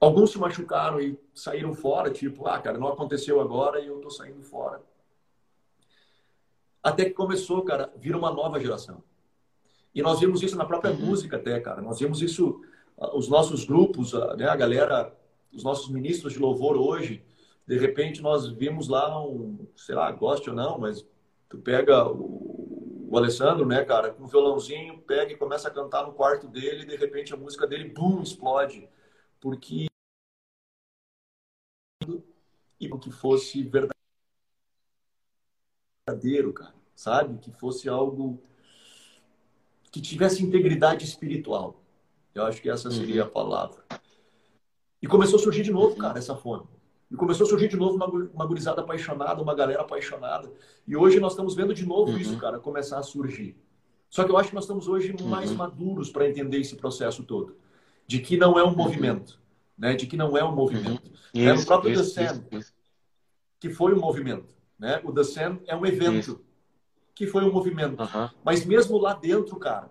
[0.00, 4.10] alguns se machucaram e saíram fora, tipo, ah, cara, não aconteceu agora e eu tô
[4.10, 4.80] saindo fora.
[6.82, 9.02] Até que começou, cara, vir uma nova geração.
[9.94, 11.06] E nós vimos isso na própria uhum.
[11.06, 11.82] música até, cara.
[11.82, 12.62] Nós vimos isso,
[12.98, 15.14] ah, os nossos grupos, ah, né, a galera
[15.52, 17.24] os nossos ministros de louvor hoje,
[17.66, 21.06] de repente nós vimos lá um, sei lá, goste ou não, mas
[21.48, 26.06] tu pega o, o Alessandro, né, cara, com um violãozinho, pega e começa a cantar
[26.06, 28.88] no quarto dele, e de repente a música dele, bum, explode.
[29.40, 29.87] Porque
[32.80, 33.62] e que fosse
[36.06, 37.38] verdadeiro, cara, sabe?
[37.38, 38.42] Que fosse algo
[39.90, 41.82] que tivesse integridade espiritual.
[42.34, 43.28] Eu acho que essa seria uhum.
[43.28, 43.84] a palavra.
[45.00, 46.66] E começou a surgir de novo, cara, essa fome.
[47.10, 50.52] E começou a surgir de novo uma, uma gurizada apaixonada, uma galera apaixonada.
[50.86, 52.18] E hoje nós estamos vendo de novo uhum.
[52.18, 53.56] isso, cara, começar a surgir.
[54.10, 55.26] Só que eu acho que nós estamos hoje uhum.
[55.26, 57.56] mais maduros para entender esse processo todo.
[58.06, 58.76] De que não é um uhum.
[58.76, 59.40] movimento.
[59.78, 59.94] Né?
[59.94, 61.10] De que não é um movimento.
[61.34, 61.48] Uhum.
[61.48, 62.72] é o próprio isso, The Sand, isso,
[63.60, 64.54] que foi um movimento.
[64.78, 65.00] Né?
[65.04, 66.44] O The Sand é um evento
[67.14, 67.96] que foi um movimento.
[68.44, 69.90] Mas mesmo lá dentro, cara,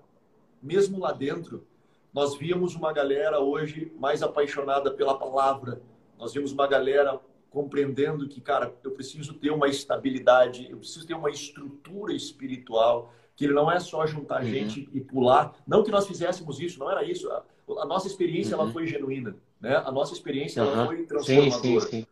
[0.62, 1.66] mesmo lá dentro,
[2.14, 5.82] nós víamos uma galera hoje mais apaixonada pela palavra.
[6.18, 7.20] Nós vimos uma galera
[7.50, 13.46] compreendendo que, cara, eu preciso ter uma estabilidade, eu preciso ter uma estrutura espiritual, que
[13.46, 14.50] ele não é só juntar uhum.
[14.50, 15.54] gente e pular.
[15.66, 17.32] Não que nós fizéssemos isso, não era isso.
[17.32, 17.44] A,
[17.82, 18.64] a nossa experiência uhum.
[18.64, 19.78] ela foi genuína, né?
[19.78, 20.74] A nossa experiência uhum.
[20.74, 21.62] ela foi transformadora.
[21.62, 22.08] Sim, sim, sim.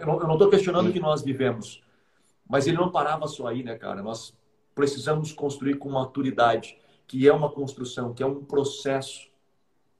[0.00, 1.82] Eu não estou questionando o que nós vivemos,
[2.48, 4.02] mas ele não parava só aí, né, cara?
[4.02, 4.32] Nós
[4.72, 9.28] precisamos construir com maturidade, que é uma construção, que é um processo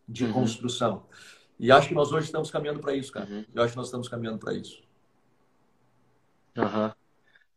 [0.09, 0.33] de uhum.
[0.33, 1.03] construção.
[1.59, 3.27] E acho que nós hoje estamos caminhando para isso, cara.
[3.29, 3.45] Uhum.
[3.53, 4.81] Eu acho que nós estamos caminhando para isso.
[6.57, 6.93] Uhum.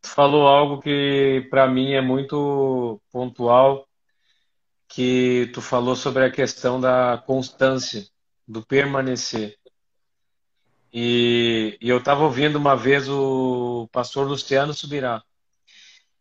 [0.09, 3.87] Falou algo que para mim é muito pontual,
[4.87, 8.05] que tu falou sobre a questão da constância,
[8.47, 9.57] do permanecer.
[10.93, 15.23] E, e eu estava ouvindo uma vez o pastor Luciano Subirá.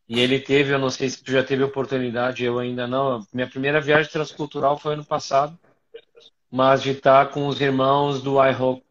[0.08, 3.24] E ele teve, eu não sei se tu já teve oportunidade, eu ainda não.
[3.32, 5.58] Minha primeira viagem transcultural foi ano passado,
[6.50, 8.84] mas de estar com os irmãos do iHope.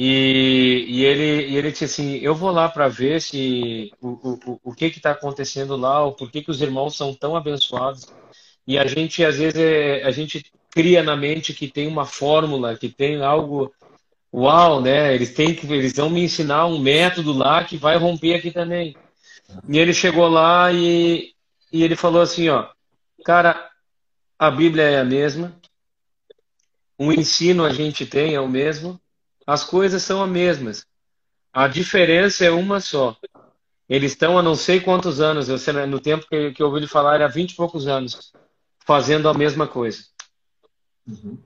[0.00, 4.10] E, e, ele, e ele disse assim: Eu vou lá para ver se o,
[4.46, 8.06] o, o que está acontecendo lá, ou por que, que os irmãos são tão abençoados.
[8.64, 12.78] E a gente, às vezes, é, a gente cria na mente que tem uma fórmula,
[12.78, 13.74] que tem algo.
[14.32, 15.12] Uau, né?
[15.16, 18.94] Eles, têm que, eles vão me ensinar um método lá que vai romper aqui também.
[19.68, 21.32] E ele chegou lá e,
[21.72, 22.68] e ele falou assim: Ó,
[23.24, 23.68] cara,
[24.38, 25.60] a Bíblia é a mesma,
[26.96, 29.00] o ensino a gente tem é o mesmo,
[29.48, 30.84] as coisas são as mesmas.
[31.50, 33.16] A diferença é uma só.
[33.88, 36.80] Eles estão há não sei quantos anos, eu sei, no tempo que, que eu ouvi
[36.80, 38.30] ele falar, era 20 e poucos anos,
[38.84, 40.04] fazendo a mesma coisa.
[41.06, 41.38] Uhum.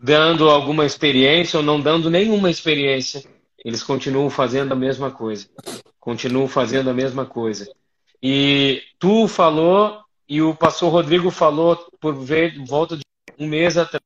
[0.00, 3.22] Dando alguma experiência ou não dando nenhuma experiência,
[3.62, 5.46] eles continuam fazendo a mesma coisa.
[6.00, 7.70] Continuam fazendo a mesma coisa.
[8.22, 13.02] E tu falou, e o pastor Rodrigo falou por ver, volta de
[13.38, 14.05] um mês atrás,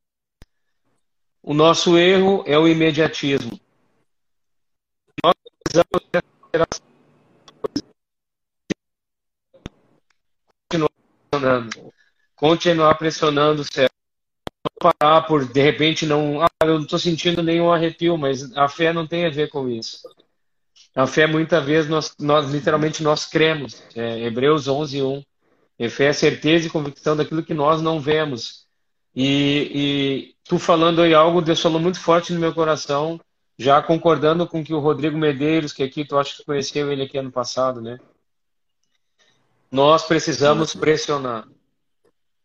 [1.43, 3.59] o nosso erro é o imediatismo.
[5.25, 5.35] Nós
[5.65, 5.91] precisamos
[10.69, 10.91] continuar
[11.31, 11.93] pressionando,
[12.37, 13.89] continuar pressionando o céu.
[14.63, 16.43] Não parar por, de repente, não.
[16.43, 19.69] Ah, eu não estou sentindo nenhum arrepio, mas a fé não tem a ver com
[19.69, 20.03] isso.
[20.95, 23.83] A fé, muitas vezes, nós, nós literalmente nós cremos.
[23.95, 25.25] É, Hebreus 11, 1.
[25.81, 28.67] A fé é certeza e convicção daquilo que nós não vemos.
[29.15, 33.21] E, e tu falando aí algo, falou muito forte no meu coração,
[33.57, 37.17] já concordando com que o Rodrigo Medeiros, que aqui tu acha que conheceu ele aqui
[37.17, 38.01] ano passado, né?
[39.71, 41.47] Nós precisamos pressionar.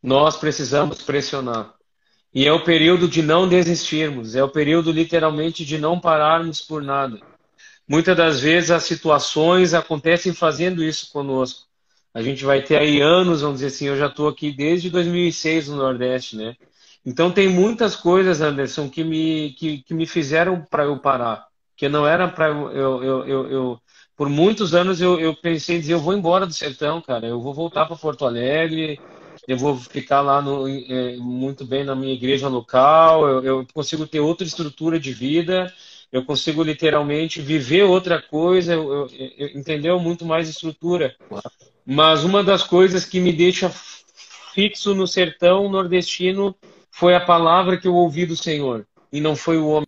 [0.04, 1.74] Nós precisamos pressionar.
[2.32, 6.84] E é o período de não desistirmos, é o período literalmente de não pararmos por
[6.84, 7.20] nada.
[7.88, 11.66] Muitas das vezes as situações acontecem fazendo isso conosco.
[12.14, 15.70] A gente vai ter aí anos, vamos dizer assim, eu já estou aqui desde 2006
[15.70, 16.56] no Nordeste, né?
[17.06, 21.46] Então tem muitas coisas, Anderson, que me, que, que me fizeram para eu parar.
[21.76, 23.80] Que não era para eu, eu, eu, eu,
[24.16, 27.28] Por muitos anos eu, eu pensei em dizer, eu vou embora do sertão, cara.
[27.28, 29.00] Eu vou voltar para Porto Alegre,
[29.48, 34.08] eu vou ficar lá no, é, muito bem na minha igreja local, eu, eu consigo
[34.08, 35.72] ter outra estrutura de vida,
[36.12, 40.00] eu consigo literalmente viver outra coisa, eu, eu, entendeu?
[40.00, 41.16] Muito mais estrutura.
[41.86, 43.70] Mas uma das coisas que me deixa
[44.54, 46.56] fixo no sertão nordestino
[46.96, 49.88] foi a palavra que eu ouvi do Senhor e não foi o homem.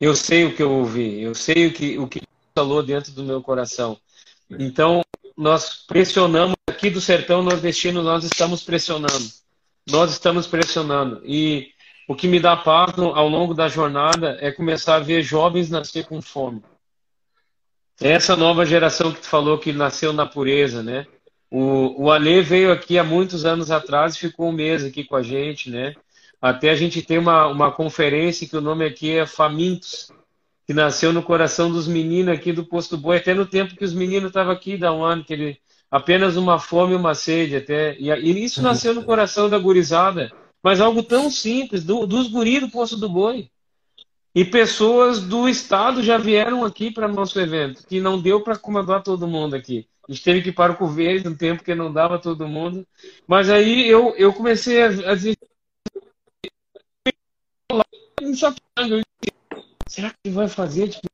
[0.00, 2.22] Eu sei o que eu ouvi, eu sei o que o que
[2.54, 3.98] falou dentro do meu coração.
[4.48, 5.02] Então,
[5.36, 9.28] nós pressionamos aqui do sertão nordestino, nós estamos pressionando.
[9.90, 11.20] Nós estamos pressionando.
[11.24, 11.72] E
[12.06, 16.06] o que me dá paz ao longo da jornada é começar a ver jovens nascer
[16.06, 16.62] com fome.
[18.00, 21.04] Essa nova geração que tu falou que nasceu na pureza, né?
[21.54, 25.16] O, o Ale veio aqui há muitos anos atrás e ficou um mês aqui com
[25.16, 25.94] a gente, né?
[26.40, 30.10] Até a gente tem uma, uma conferência que o nome aqui é Famintos,
[30.66, 33.92] que nasceu no coração dos meninos aqui do Posto Boi, até no tempo que os
[33.92, 35.58] meninos estavam aqui, da um ano, que ele
[35.90, 37.98] apenas uma fome e uma sede até.
[37.98, 40.32] E, e isso nasceu no coração da gurizada,
[40.62, 43.50] mas algo tão simples, do, dos guris do Posto do Boi.
[44.34, 49.02] E pessoas do estado já vieram aqui para nosso evento, que não deu para comandar
[49.02, 49.86] todo mundo aqui.
[50.08, 52.86] A gente teve que ir para o Cuvês um tempo que não dava todo mundo.
[53.26, 55.36] Mas aí eu, eu comecei a, a dizer.
[59.86, 60.88] Será que vai fazer?
[60.88, 61.08] Tipo,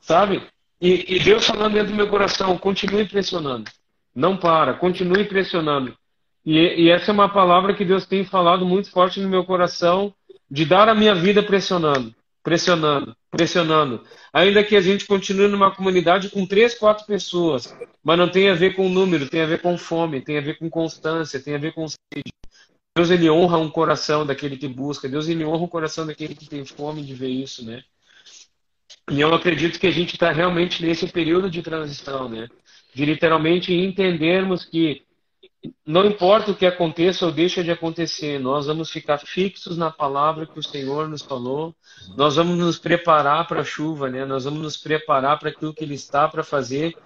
[0.00, 0.42] sabe?
[0.80, 3.70] E, e Deus falando dentro do meu coração: continue pressionando.
[4.14, 5.96] Não para, continue pressionando.
[6.44, 10.14] E, e essa é uma palavra que Deus tem falado muito forte no meu coração
[10.50, 12.14] de dar a minha vida pressionando
[12.44, 14.04] pressionando, pressionando.
[14.30, 17.74] Ainda que a gente continue numa comunidade com três, quatro pessoas,
[18.04, 20.58] mas não tem a ver com número, tem a ver com fome, tem a ver
[20.58, 22.32] com constância, tem a ver com sede.
[22.94, 26.46] Deus ele honra um coração daquele que busca, Deus ele honra o coração daquele que
[26.46, 27.82] tem fome de ver isso, né?
[29.10, 32.46] E eu acredito que a gente está realmente nesse período de transição, né?
[32.94, 35.03] De literalmente entendermos que
[35.86, 40.46] não importa o que aconteça ou deixa de acontecer, nós vamos ficar fixos na palavra
[40.46, 41.74] que o Senhor nos falou,
[42.16, 44.24] nós vamos nos preparar para a chuva, né?
[44.24, 46.96] nós vamos nos preparar para aquilo que Ele está para fazer,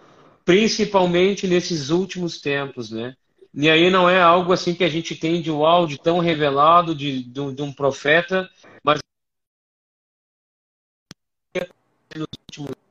[0.44, 2.90] principalmente nesses últimos tempos.
[2.90, 3.14] Né?
[3.54, 6.94] E aí não é algo assim que a gente tem de uau, de tão revelado,
[6.94, 8.48] de, de, de um profeta,
[8.82, 8.98] mas
[12.16, 12.87] nos últimos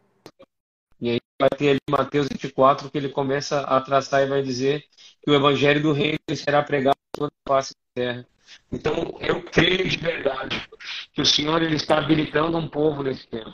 [0.99, 4.83] e aí vai ter ali Mateus 24, que ele começa a traçar e vai dizer
[5.23, 8.27] que o evangelho do reino será pregado em toda a face da terra.
[8.71, 10.67] Então, eu creio de verdade
[11.13, 13.53] que o Senhor ele está habilitando um povo nesse tempo.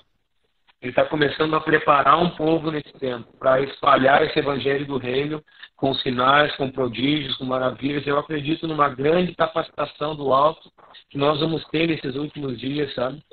[0.82, 5.42] Ele está começando a preparar um povo nesse tempo para espalhar esse evangelho do reino
[5.78, 8.06] com sinais, com prodígios, com maravilhas.
[8.06, 10.70] Eu acredito numa grande capacitação do alto
[11.10, 13.24] que nós vamos ter nesses últimos dias, sabe?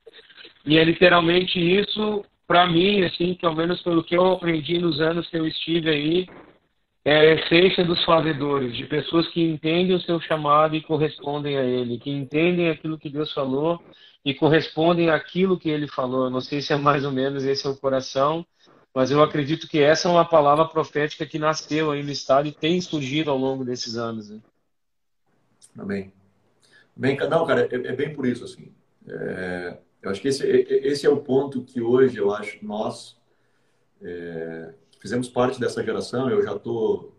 [0.64, 5.28] E é literalmente isso, para mim, assim, pelo menos pelo que eu aprendi nos anos
[5.28, 6.28] que eu estive aí,
[7.04, 11.62] é a essência dos fazedores, de pessoas que entendem o seu chamado e correspondem a
[11.62, 13.80] ele, que entendem aquilo que Deus falou
[14.24, 16.28] e correspondem àquilo que ele falou.
[16.28, 18.44] Não sei se é mais ou menos esse é o coração,
[18.92, 22.52] mas eu acredito que essa é uma palavra profética que nasceu aí no Estado e
[22.52, 24.28] tem surgido ao longo desses anos.
[24.28, 24.40] Né?
[25.78, 26.12] Amém.
[26.96, 28.72] Bem, não, cara, é, é bem por isso, assim.
[29.06, 33.16] É, eu acho que esse, esse é o ponto que hoje, eu acho, nós
[34.02, 37.14] é, fizemos parte dessa geração, eu já estou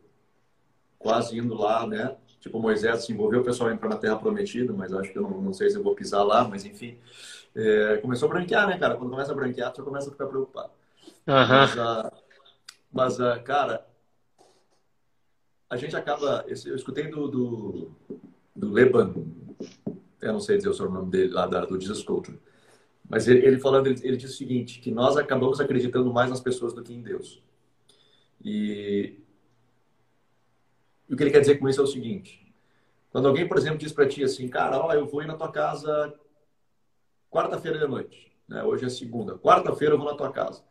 [0.97, 2.15] quase indo lá, né?
[2.39, 5.41] Tipo, Moisés se envolveu, o pessoal entrou na Terra Prometida, mas acho que eu não,
[5.41, 6.97] não sei se eu vou pisar lá, mas enfim.
[7.55, 8.95] É, começou a branquear, né, cara?
[8.95, 10.71] Quando começa a branquear, você começa a ficar preocupado.
[11.27, 11.35] Uhum.
[11.47, 12.11] Mas, uh,
[12.91, 13.85] mas uh, cara,
[15.69, 16.43] a gente acaba.
[16.47, 17.91] Eu escutei do, do,
[18.55, 19.13] do Leban,
[20.21, 22.39] eu não sei dizer o sobrenome dele lá da, do Jesus Culture,
[23.09, 26.39] mas ele, ele falando, ele, ele disse o seguinte: que nós acabamos acreditando mais nas
[26.39, 27.41] pessoas do que em Deus.
[28.43, 29.19] E,
[31.09, 32.53] e o que ele quer dizer com isso é o seguinte:
[33.11, 35.51] quando alguém, por exemplo, diz para ti assim, cara, ó, eu vou ir na tua
[35.51, 36.13] casa
[37.29, 38.63] quarta-feira de noite, né?
[38.63, 40.63] Hoje é segunda, quarta-feira eu vou na tua casa.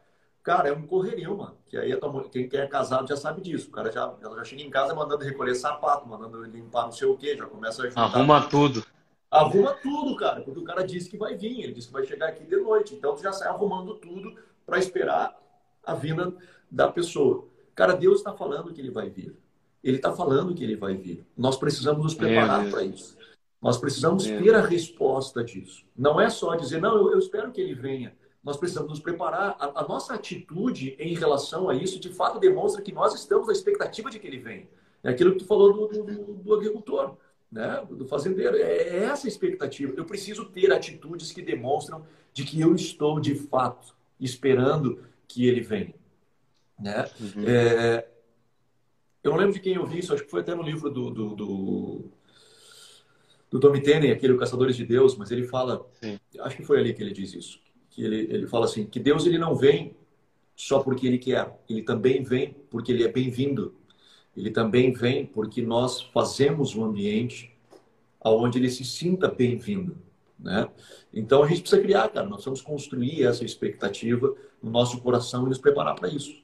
[0.42, 1.56] Cara, é um correrio, mano.
[1.66, 3.68] Que aí tua, quem é casado já sabe disso.
[3.68, 7.06] O cara já, ela já chega em casa mandando recolher sapato, mandando limpar não sei
[7.08, 8.02] o quê, já começa a ajudar.
[8.02, 8.82] Arruma tudo.
[9.30, 12.28] Arruma tudo, cara, porque o cara disse que vai vir, ele disse que vai chegar
[12.28, 12.94] aqui de noite.
[12.94, 14.34] Então tu já sai arrumando tudo
[14.66, 15.40] para esperar
[15.84, 16.34] a vinda
[16.70, 17.46] da pessoa.
[17.74, 19.36] Cara, Deus está falando que ele vai vir.
[19.82, 21.24] Ele está falando que ele vai vir.
[21.36, 23.16] Nós precisamos nos preparar para isso.
[23.62, 25.84] Nós precisamos ter a resposta disso.
[25.96, 28.14] Não é só dizer, não, eu, eu espero que ele venha.
[28.42, 29.56] Nós precisamos nos preparar.
[29.58, 33.52] A, a, nossa atitude em relação a isso, de fato, demonstra que nós estamos na
[33.52, 34.66] expectativa de que ele venha.
[35.02, 37.16] É aquilo que tu falou do, do, do agricultor,
[37.51, 37.84] né?
[37.90, 38.57] do fazendeiro.
[38.57, 39.92] É, é essa a expectativa.
[39.96, 45.61] Eu preciso ter atitudes que demonstram de que eu estou, de fato, esperando que ele
[45.61, 45.94] venha.
[46.78, 47.09] Né?
[47.20, 47.44] Uhum.
[47.46, 48.07] É,
[49.22, 51.11] eu não lembro de quem eu vi isso, acho que foi até no livro do,
[51.11, 52.05] do, do,
[53.51, 56.18] do Tommy Tenney, aquele Caçadores de Deus, mas ele fala, Sim.
[56.40, 59.26] acho que foi ali que ele diz isso, que ele, ele fala assim, que Deus
[59.26, 59.94] ele não vem
[60.57, 63.74] só porque ele quer, ele também vem porque ele é bem-vindo,
[64.36, 67.54] ele também vem porque nós fazemos um ambiente
[68.20, 69.96] aonde ele se sinta bem-vindo,
[70.38, 70.68] né?
[71.12, 75.48] Então a gente precisa criar, cara, nós vamos construir essa expectativa no nosso coração e
[75.48, 76.34] nos preparar para isso.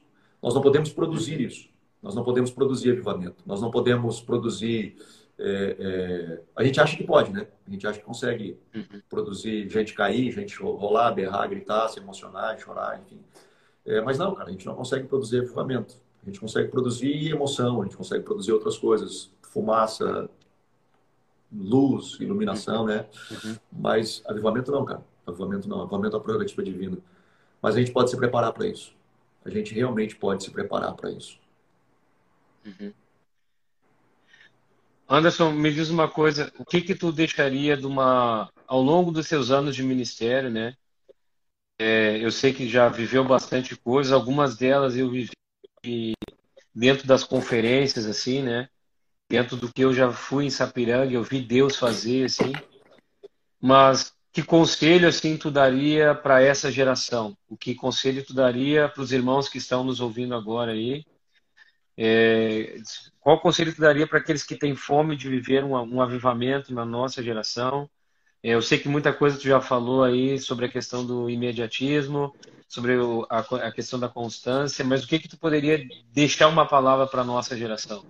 [0.41, 1.69] Nós não podemos produzir isso.
[2.01, 3.43] Nós não podemos produzir avivamento.
[3.45, 4.95] Nós não podemos produzir.
[5.39, 6.41] É, é...
[6.55, 7.47] A gente acha que pode, né?
[7.67, 9.01] A gente acha que consegue uhum.
[9.09, 13.19] produzir gente cair, gente rolar, berrar, gritar, se emocionar, chorar, enfim.
[13.85, 15.95] É, mas não, cara, a gente não consegue produzir avivamento.
[16.27, 20.29] A gente consegue produzir emoção, a gente consegue produzir outras coisas, fumaça,
[21.49, 23.07] luz, iluminação, né?
[23.31, 23.55] Uhum.
[23.71, 25.01] Mas avivamento não, cara.
[25.25, 25.83] Avivamento não.
[25.83, 26.97] Avivamento é uma prerrogativa divina.
[27.61, 28.93] Mas a gente pode se preparar para isso.
[29.45, 31.39] A gente realmente pode se preparar para isso.
[32.65, 32.91] Uhum.
[35.07, 39.27] Anderson, me diz uma coisa, o que que tu deixaria de uma, ao longo dos
[39.27, 40.75] seus anos de ministério, né?
[41.79, 45.37] É, eu sei que já viveu bastante coisa, algumas delas eu vivi
[46.73, 48.69] dentro das conferências, assim, né?
[49.29, 52.53] Dentro do que eu já fui em Sapiranga, eu vi Deus fazer, assim.
[53.59, 57.35] Mas que conselho assim tu daria para essa geração?
[57.49, 61.03] O que conselho tu daria para os irmãos que estão nos ouvindo agora aí?
[61.97, 62.77] É,
[63.19, 66.85] qual conselho tu daria para aqueles que têm fome de viver um, um avivamento na
[66.85, 67.89] nossa geração?
[68.43, 72.33] Eu sei que muita coisa tu já falou aí sobre a questão do imediatismo,
[72.67, 76.67] sobre o, a, a, questão da constância, mas o que que tu poderia deixar uma
[76.67, 78.05] palavra para a nossa geração?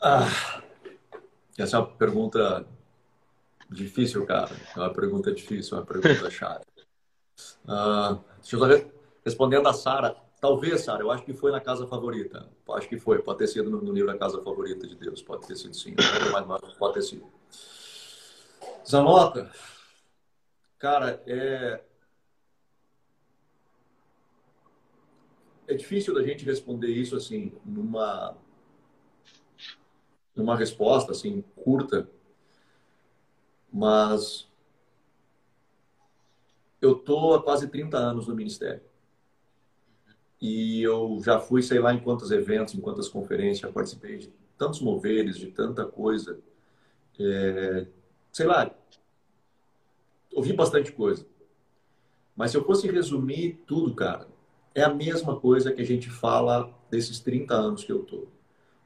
[0.00, 0.62] Ah,
[1.56, 2.66] essa é uma pergunta
[3.70, 4.50] difícil, cara.
[4.76, 6.66] É uma pergunta difícil, é uma pergunta chata.
[7.64, 8.92] Uh, deixa eu
[9.24, 10.16] respondendo a Sara.
[10.42, 12.50] Talvez, Sara, eu acho que foi na Casa Favorita.
[12.70, 13.22] Acho que foi.
[13.22, 15.22] Pode ter sido no, no livro A Casa Favorita de Deus.
[15.22, 15.94] Pode ter sido sim.
[16.80, 17.32] Pode ter sido.
[18.84, 19.52] Zanota,
[20.80, 21.80] cara, é...
[25.68, 28.36] É difícil da gente responder isso assim, numa
[30.34, 32.10] uma resposta assim curta,
[33.72, 34.48] mas
[36.80, 38.82] eu tô há quase 30 anos no ministério.
[40.42, 44.32] E eu já fui, sei lá, em quantos eventos, em quantas conferências, já participei de
[44.58, 46.36] tantos moveres, de tanta coisa.
[47.16, 47.86] É,
[48.32, 48.68] sei lá,
[50.34, 51.24] ouvi bastante coisa.
[52.34, 54.26] Mas se eu fosse resumir tudo, cara,
[54.74, 58.26] é a mesma coisa que a gente fala desses 30 anos que eu tô.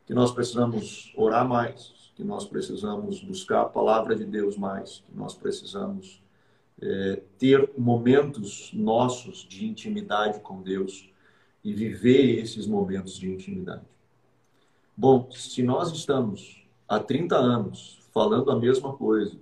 [0.05, 5.17] Que nós precisamos orar mais, que nós precisamos buscar a palavra de Deus mais, que
[5.17, 6.23] nós precisamos
[6.83, 11.16] é, ter momentos nossos de intimidade com Deus
[11.67, 13.83] e viver esses momentos de intimidade.
[14.97, 19.37] Bom, se nós estamos há 30 anos falando a mesma coisa,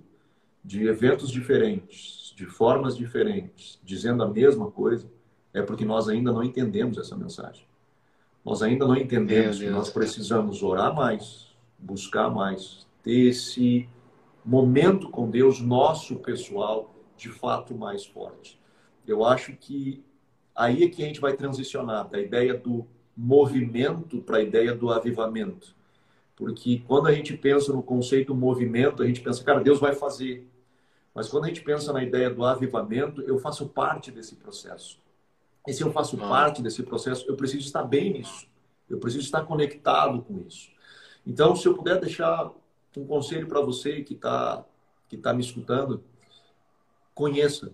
[0.63, 5.07] de eventos diferentes, de formas diferentes, dizendo a mesma coisa,
[5.53, 7.67] é porque nós ainda não entendemos essa mensagem.
[8.43, 13.87] Nós ainda não entendemos que nós precisamos orar mais, buscar mais, ter esse
[14.43, 18.59] momento com Deus nosso pessoal de fato mais forte.
[19.05, 20.03] Eu acho que
[20.55, 24.91] aí é que a gente vai transicionar da ideia do movimento para a ideia do
[24.91, 25.75] avivamento.
[26.35, 30.49] Porque quando a gente pensa no conceito movimento, a gente pensa, cara, Deus vai fazer.
[31.13, 34.99] Mas quando a gente pensa na ideia do avivamento, eu faço parte desse processo.
[35.65, 36.27] E se eu faço ah.
[36.27, 38.47] parte desse processo, eu preciso estar bem nisso.
[38.89, 40.69] Eu preciso estar conectado com isso.
[41.25, 42.51] Então, se eu puder deixar
[42.97, 44.63] um conselho para você que está
[45.07, 46.03] que tá me escutando,
[47.13, 47.71] conheça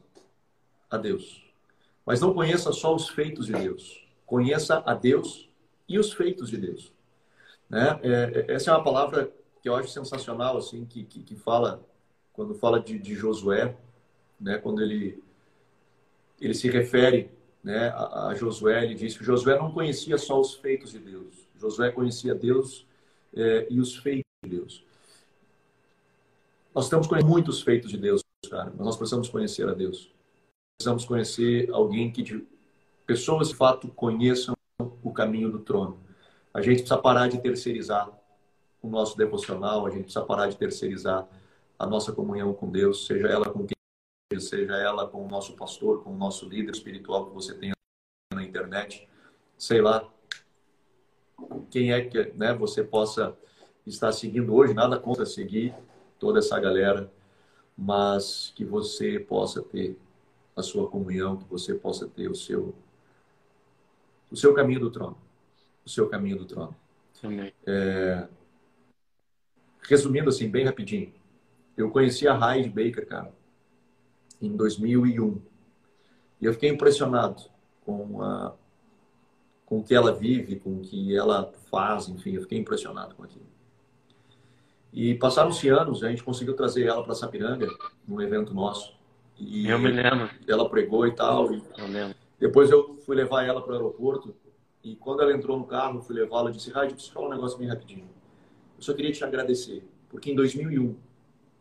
[0.89, 1.50] a Deus.
[2.05, 4.05] Mas não conheça só os feitos de Deus.
[4.25, 5.49] Conheça a Deus
[5.87, 6.91] e os feitos de Deus.
[7.69, 7.99] Né?
[8.03, 9.31] É, é essa é uma palavra
[9.61, 11.85] que eu acho sensacional, assim, que, que, que fala,
[12.33, 13.75] quando fala de, de, Josué,
[14.39, 14.57] né?
[14.57, 15.21] quando ele,
[16.39, 17.29] ele se refere
[17.63, 21.47] né, a, a, Josué, ele diz que Josué não conhecia só os feitos de Deus.
[21.59, 22.87] Josué conhecia Deus
[23.35, 24.83] é, e os feitos de Deus.
[26.73, 30.09] Nós estamos conhecendo muitos feitos de Deus, cara, mas nós precisamos conhecer a Deus.
[30.81, 32.43] Precisamos conhecer alguém que, de,
[33.05, 34.55] pessoas de fato, conheçam
[35.03, 35.99] o caminho do trono.
[36.51, 38.09] A gente precisa parar de terceirizar
[38.81, 41.27] o nosso devocional, a gente precisa parar de terceirizar
[41.77, 46.03] a nossa comunhão com Deus, seja ela com quem seja ela com o nosso pastor,
[46.03, 47.73] com o nosso líder espiritual que você tenha
[48.33, 49.07] na internet,
[49.59, 50.09] sei lá,
[51.69, 53.37] quem é que né, você possa
[53.85, 55.75] estar seguindo hoje, nada contra seguir
[56.17, 57.13] toda essa galera,
[57.77, 59.95] mas que você possa ter
[60.55, 62.75] a sua comunhão, que você possa ter o seu
[64.31, 65.17] o seu caminho do trono,
[65.85, 66.73] o seu caminho do trono.
[67.67, 68.27] É...
[69.81, 71.11] Resumindo assim, bem rapidinho,
[71.75, 73.33] eu conheci a Hyde Baker, cara,
[74.41, 75.41] em 2001.
[76.39, 77.43] E eu fiquei impressionado
[77.85, 78.55] com, a,
[79.65, 83.23] com o que ela vive, com o que ela faz, enfim, eu fiquei impressionado com
[83.23, 83.45] aquilo.
[84.93, 87.67] E passaram-se anos, a gente conseguiu trazer ela para Sapiranga,
[88.07, 88.93] num evento nosso.
[89.41, 90.29] E eu me lembro.
[90.47, 91.51] Ela pregou e tal.
[91.51, 92.15] E eu lembro.
[92.39, 94.35] Depois eu fui levar ela para o aeroporto.
[94.83, 97.31] E quando ela entrou no carro, eu fui levá-la e disse: Rádio, preciso falar um
[97.31, 98.07] negócio bem rapidinho.
[98.77, 100.95] Eu só queria te agradecer, porque em 2001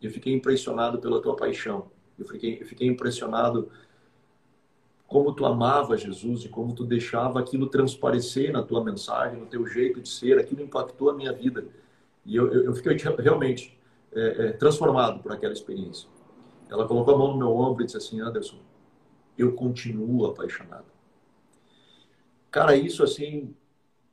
[0.03, 1.91] eu fiquei impressionado pela tua paixão.
[2.19, 3.71] Eu fiquei, eu fiquei impressionado
[5.07, 9.67] como tu amava Jesus e como tu deixava aquilo transparecer na tua mensagem, no teu
[9.67, 10.39] jeito de ser.
[10.39, 11.67] Aquilo impactou a minha vida.
[12.25, 13.77] E eu, eu, eu fiquei realmente
[14.13, 16.09] é, é, transformado por aquela experiência.
[16.71, 18.59] Ela colocou a mão no meu ombro e disse assim: Anderson,
[19.37, 20.87] eu continuo apaixonado.
[22.51, 23.55] Cara, isso assim,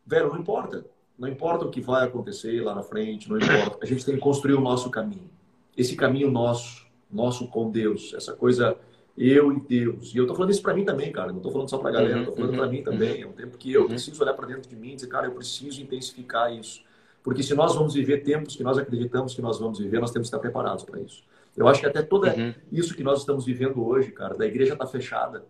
[0.05, 0.85] velho, não importa.
[1.17, 3.79] Não importa o que vai acontecer lá na frente, não importa.
[3.81, 5.29] A gente tem que construir o nosso caminho.
[5.75, 8.77] Esse caminho nosso, nosso com Deus, essa coisa
[9.17, 10.13] eu e Deus.
[10.13, 11.33] E eu tô falando isso para mim também, cara.
[11.33, 13.23] Não tô falando só para galera, uhum, tô falando uhum, para mim também.
[13.23, 13.87] É um tempo que eu uhum.
[13.87, 16.83] preciso olhar para dentro de mim e dizer, cara, eu preciso intensificar isso.
[17.23, 20.29] Porque se nós vamos viver tempos que nós acreditamos que nós vamos viver, nós temos
[20.29, 21.23] que estar preparados para isso.
[21.57, 22.53] Eu acho que até tudo uhum.
[22.71, 25.43] isso que nós estamos vivendo hoje, cara, da igreja está fechada.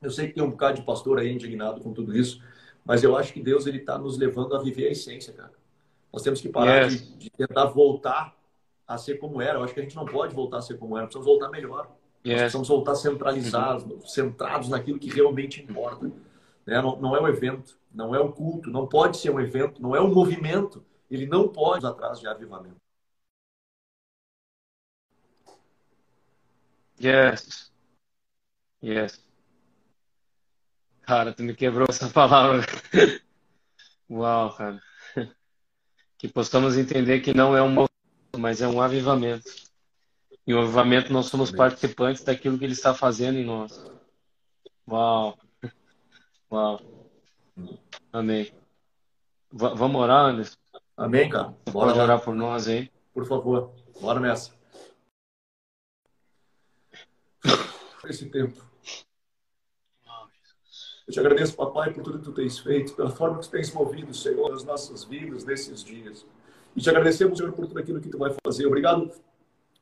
[0.00, 2.40] Eu sei que tem um bocado de pastor aí indignado com tudo isso,
[2.84, 5.52] mas eu acho que Deus ele está nos levando a viver a essência, cara.
[6.12, 7.00] Nós temos que parar yes.
[7.00, 8.34] de, de, tentar voltar
[8.86, 9.58] a ser como era.
[9.58, 11.90] Eu acho que a gente não pode voltar a ser como era, precisamos voltar melhor.
[12.24, 12.32] Yes.
[12.32, 14.00] Nós precisamos voltar centralizados, uhum.
[14.06, 16.06] centrados naquilo que realmente importa.
[16.64, 16.80] Né?
[16.80, 19.96] Não, não é o evento, não é o culto, não pode ser um evento, não
[19.96, 20.84] é um movimento.
[21.10, 22.76] Ele não pode ir atrás de avivamento.
[27.02, 27.72] Yes.
[28.82, 29.24] Yes.
[31.02, 32.60] Cara, tu me quebrou essa palavra.
[34.08, 34.82] Uau, cara.
[36.18, 39.50] Que possamos entender que não é um movimento, mas é um avivamento.
[40.46, 43.82] E o avivamento nós somos participantes daquilo que ele está fazendo em nós.
[44.86, 45.38] Uau.
[46.52, 46.80] Uau.
[48.12, 48.52] Amém.
[49.52, 50.56] V vamos orar, Anderson?
[50.96, 51.54] Amém, cara.
[51.70, 52.90] Bora Pode orar por nós aí?
[53.14, 53.74] Por favor.
[54.00, 54.59] Bora nessa.
[58.10, 58.60] esse tempo.
[61.06, 63.72] Eu te agradeço, papai, por tudo que tu tens feito, pela forma que tu tens
[63.72, 66.24] movido, Senhor, nas nossas vidas nesses dias.
[66.76, 68.66] E te agradecemos, Senhor, por tudo aquilo que tu vai fazer.
[68.66, 69.10] Obrigado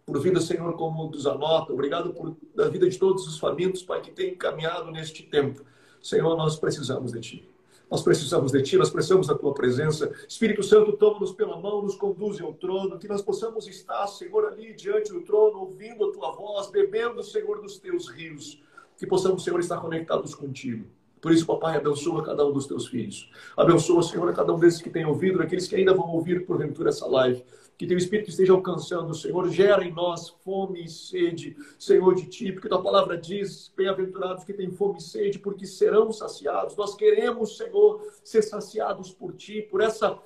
[0.07, 1.72] por vida, Senhor, como nos anota.
[1.72, 2.35] Obrigado por
[2.70, 5.62] vida de todos os famintos, Pai, que tem caminhado neste tempo.
[6.03, 7.58] Senhor, nós precisamos de Ti.
[7.91, 10.12] Nós precisamos de Ti, nós precisamos da Tua presença.
[10.28, 14.74] Espírito Santo, toma-nos pela mão, nos conduz ao trono, que nós possamos estar, Senhor, ali
[14.74, 18.61] diante do trono, ouvindo a Tua voz, bebendo, Senhor, dos Teus rios.
[18.97, 20.84] Que possamos, Senhor, estar conectados contigo.
[21.20, 23.30] Por isso, papai, abençoa cada um dos teus filhos.
[23.57, 26.91] Abençoa, Senhor, a cada um desses que tem ouvido, aqueles que ainda vão ouvir porventura
[26.91, 27.43] essa live.
[27.79, 29.49] Que teu Espírito esteja alcançando, Senhor.
[29.49, 32.53] Gera em nós fome e sede, Senhor, de ti.
[32.53, 36.76] Porque tua palavra diz: bem-aventurados que têm fome e sede, porque serão saciados.
[36.76, 40.18] Nós queremos, Senhor, ser saciados por ti, por essa.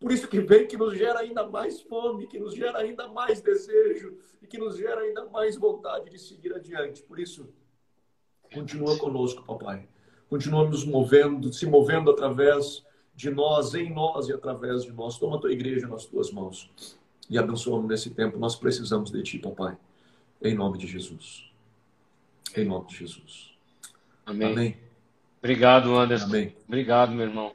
[0.00, 3.40] Por isso que vem, que nos gera ainda mais fome, que nos gera ainda mais
[3.40, 7.02] desejo e que nos gera ainda mais vontade de seguir adiante.
[7.04, 7.48] Por isso,
[8.52, 9.88] continua conosco, papai
[10.28, 12.84] continua nos movendo, se movendo através
[13.16, 15.18] de nós, em nós e através de nós.
[15.18, 16.70] Toma a tua igreja nas tuas mãos
[17.28, 18.38] e abençoa-nos nesse tempo.
[18.38, 19.76] Nós precisamos de ti, papai.
[20.42, 21.50] Em nome de Jesus.
[22.54, 23.54] Em nome de Jesus.
[24.24, 24.52] Amém.
[24.52, 24.76] Amém.
[25.38, 26.26] Obrigado, Anderson.
[26.26, 26.56] Amém.
[26.66, 27.54] Obrigado, meu irmão.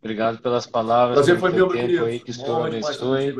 [0.00, 1.16] Obrigado pelas palavras.
[1.16, 2.06] Prazer foi meu, querido.
[2.06, 3.34] Aí que estou abençoe.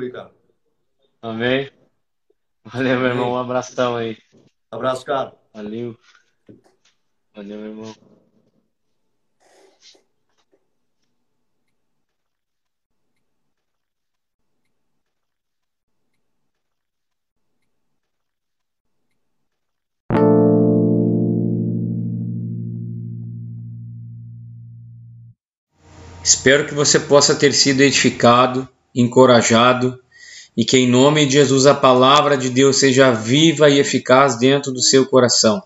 [1.20, 1.70] Amém.
[2.64, 3.32] Valeu, meu irmão.
[3.32, 4.18] Um abração aí.
[4.70, 5.34] Abraço, cara.
[5.52, 5.96] Valeu.
[7.34, 8.11] Valeu, meu irmão.
[26.24, 29.98] Espero que você possa ter sido edificado, encorajado
[30.56, 34.70] e que, em nome de Jesus, a palavra de Deus seja viva e eficaz dentro
[34.70, 35.60] do seu coração.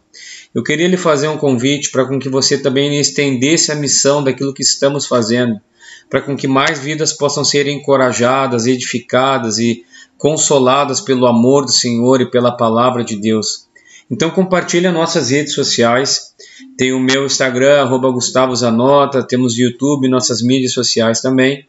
[0.55, 4.55] Eu queria lhe fazer um convite para com que você também estendesse a missão daquilo
[4.55, 5.61] que estamos fazendo,
[6.09, 9.85] para com que mais vidas possam ser encorajadas, edificadas e
[10.17, 13.66] consoladas pelo amor do Senhor e pela palavra de Deus.
[14.11, 16.35] Então compartilhe as nossas redes sociais.
[16.77, 21.67] Tem o meu Instagram, arroba Gustavo Zanota, temos YouTube, nossas mídias sociais também.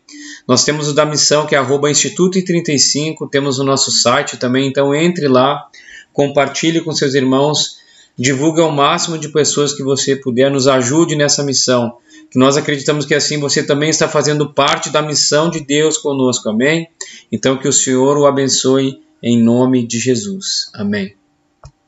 [0.48, 4.94] Nós temos o da missão, que é Instituto 35, temos o nosso site também, então
[4.96, 5.68] entre lá,
[6.14, 7.78] compartilhe com seus irmãos,
[8.18, 11.98] divulgue ao máximo de pessoas que você puder, nos ajude nessa missão.
[12.30, 16.50] Que nós acreditamos que assim você também está fazendo parte da missão de Deus conosco,
[16.50, 16.88] amém?
[17.32, 20.70] Então que o Senhor o abençoe em nome de Jesus.
[20.74, 21.17] Amém.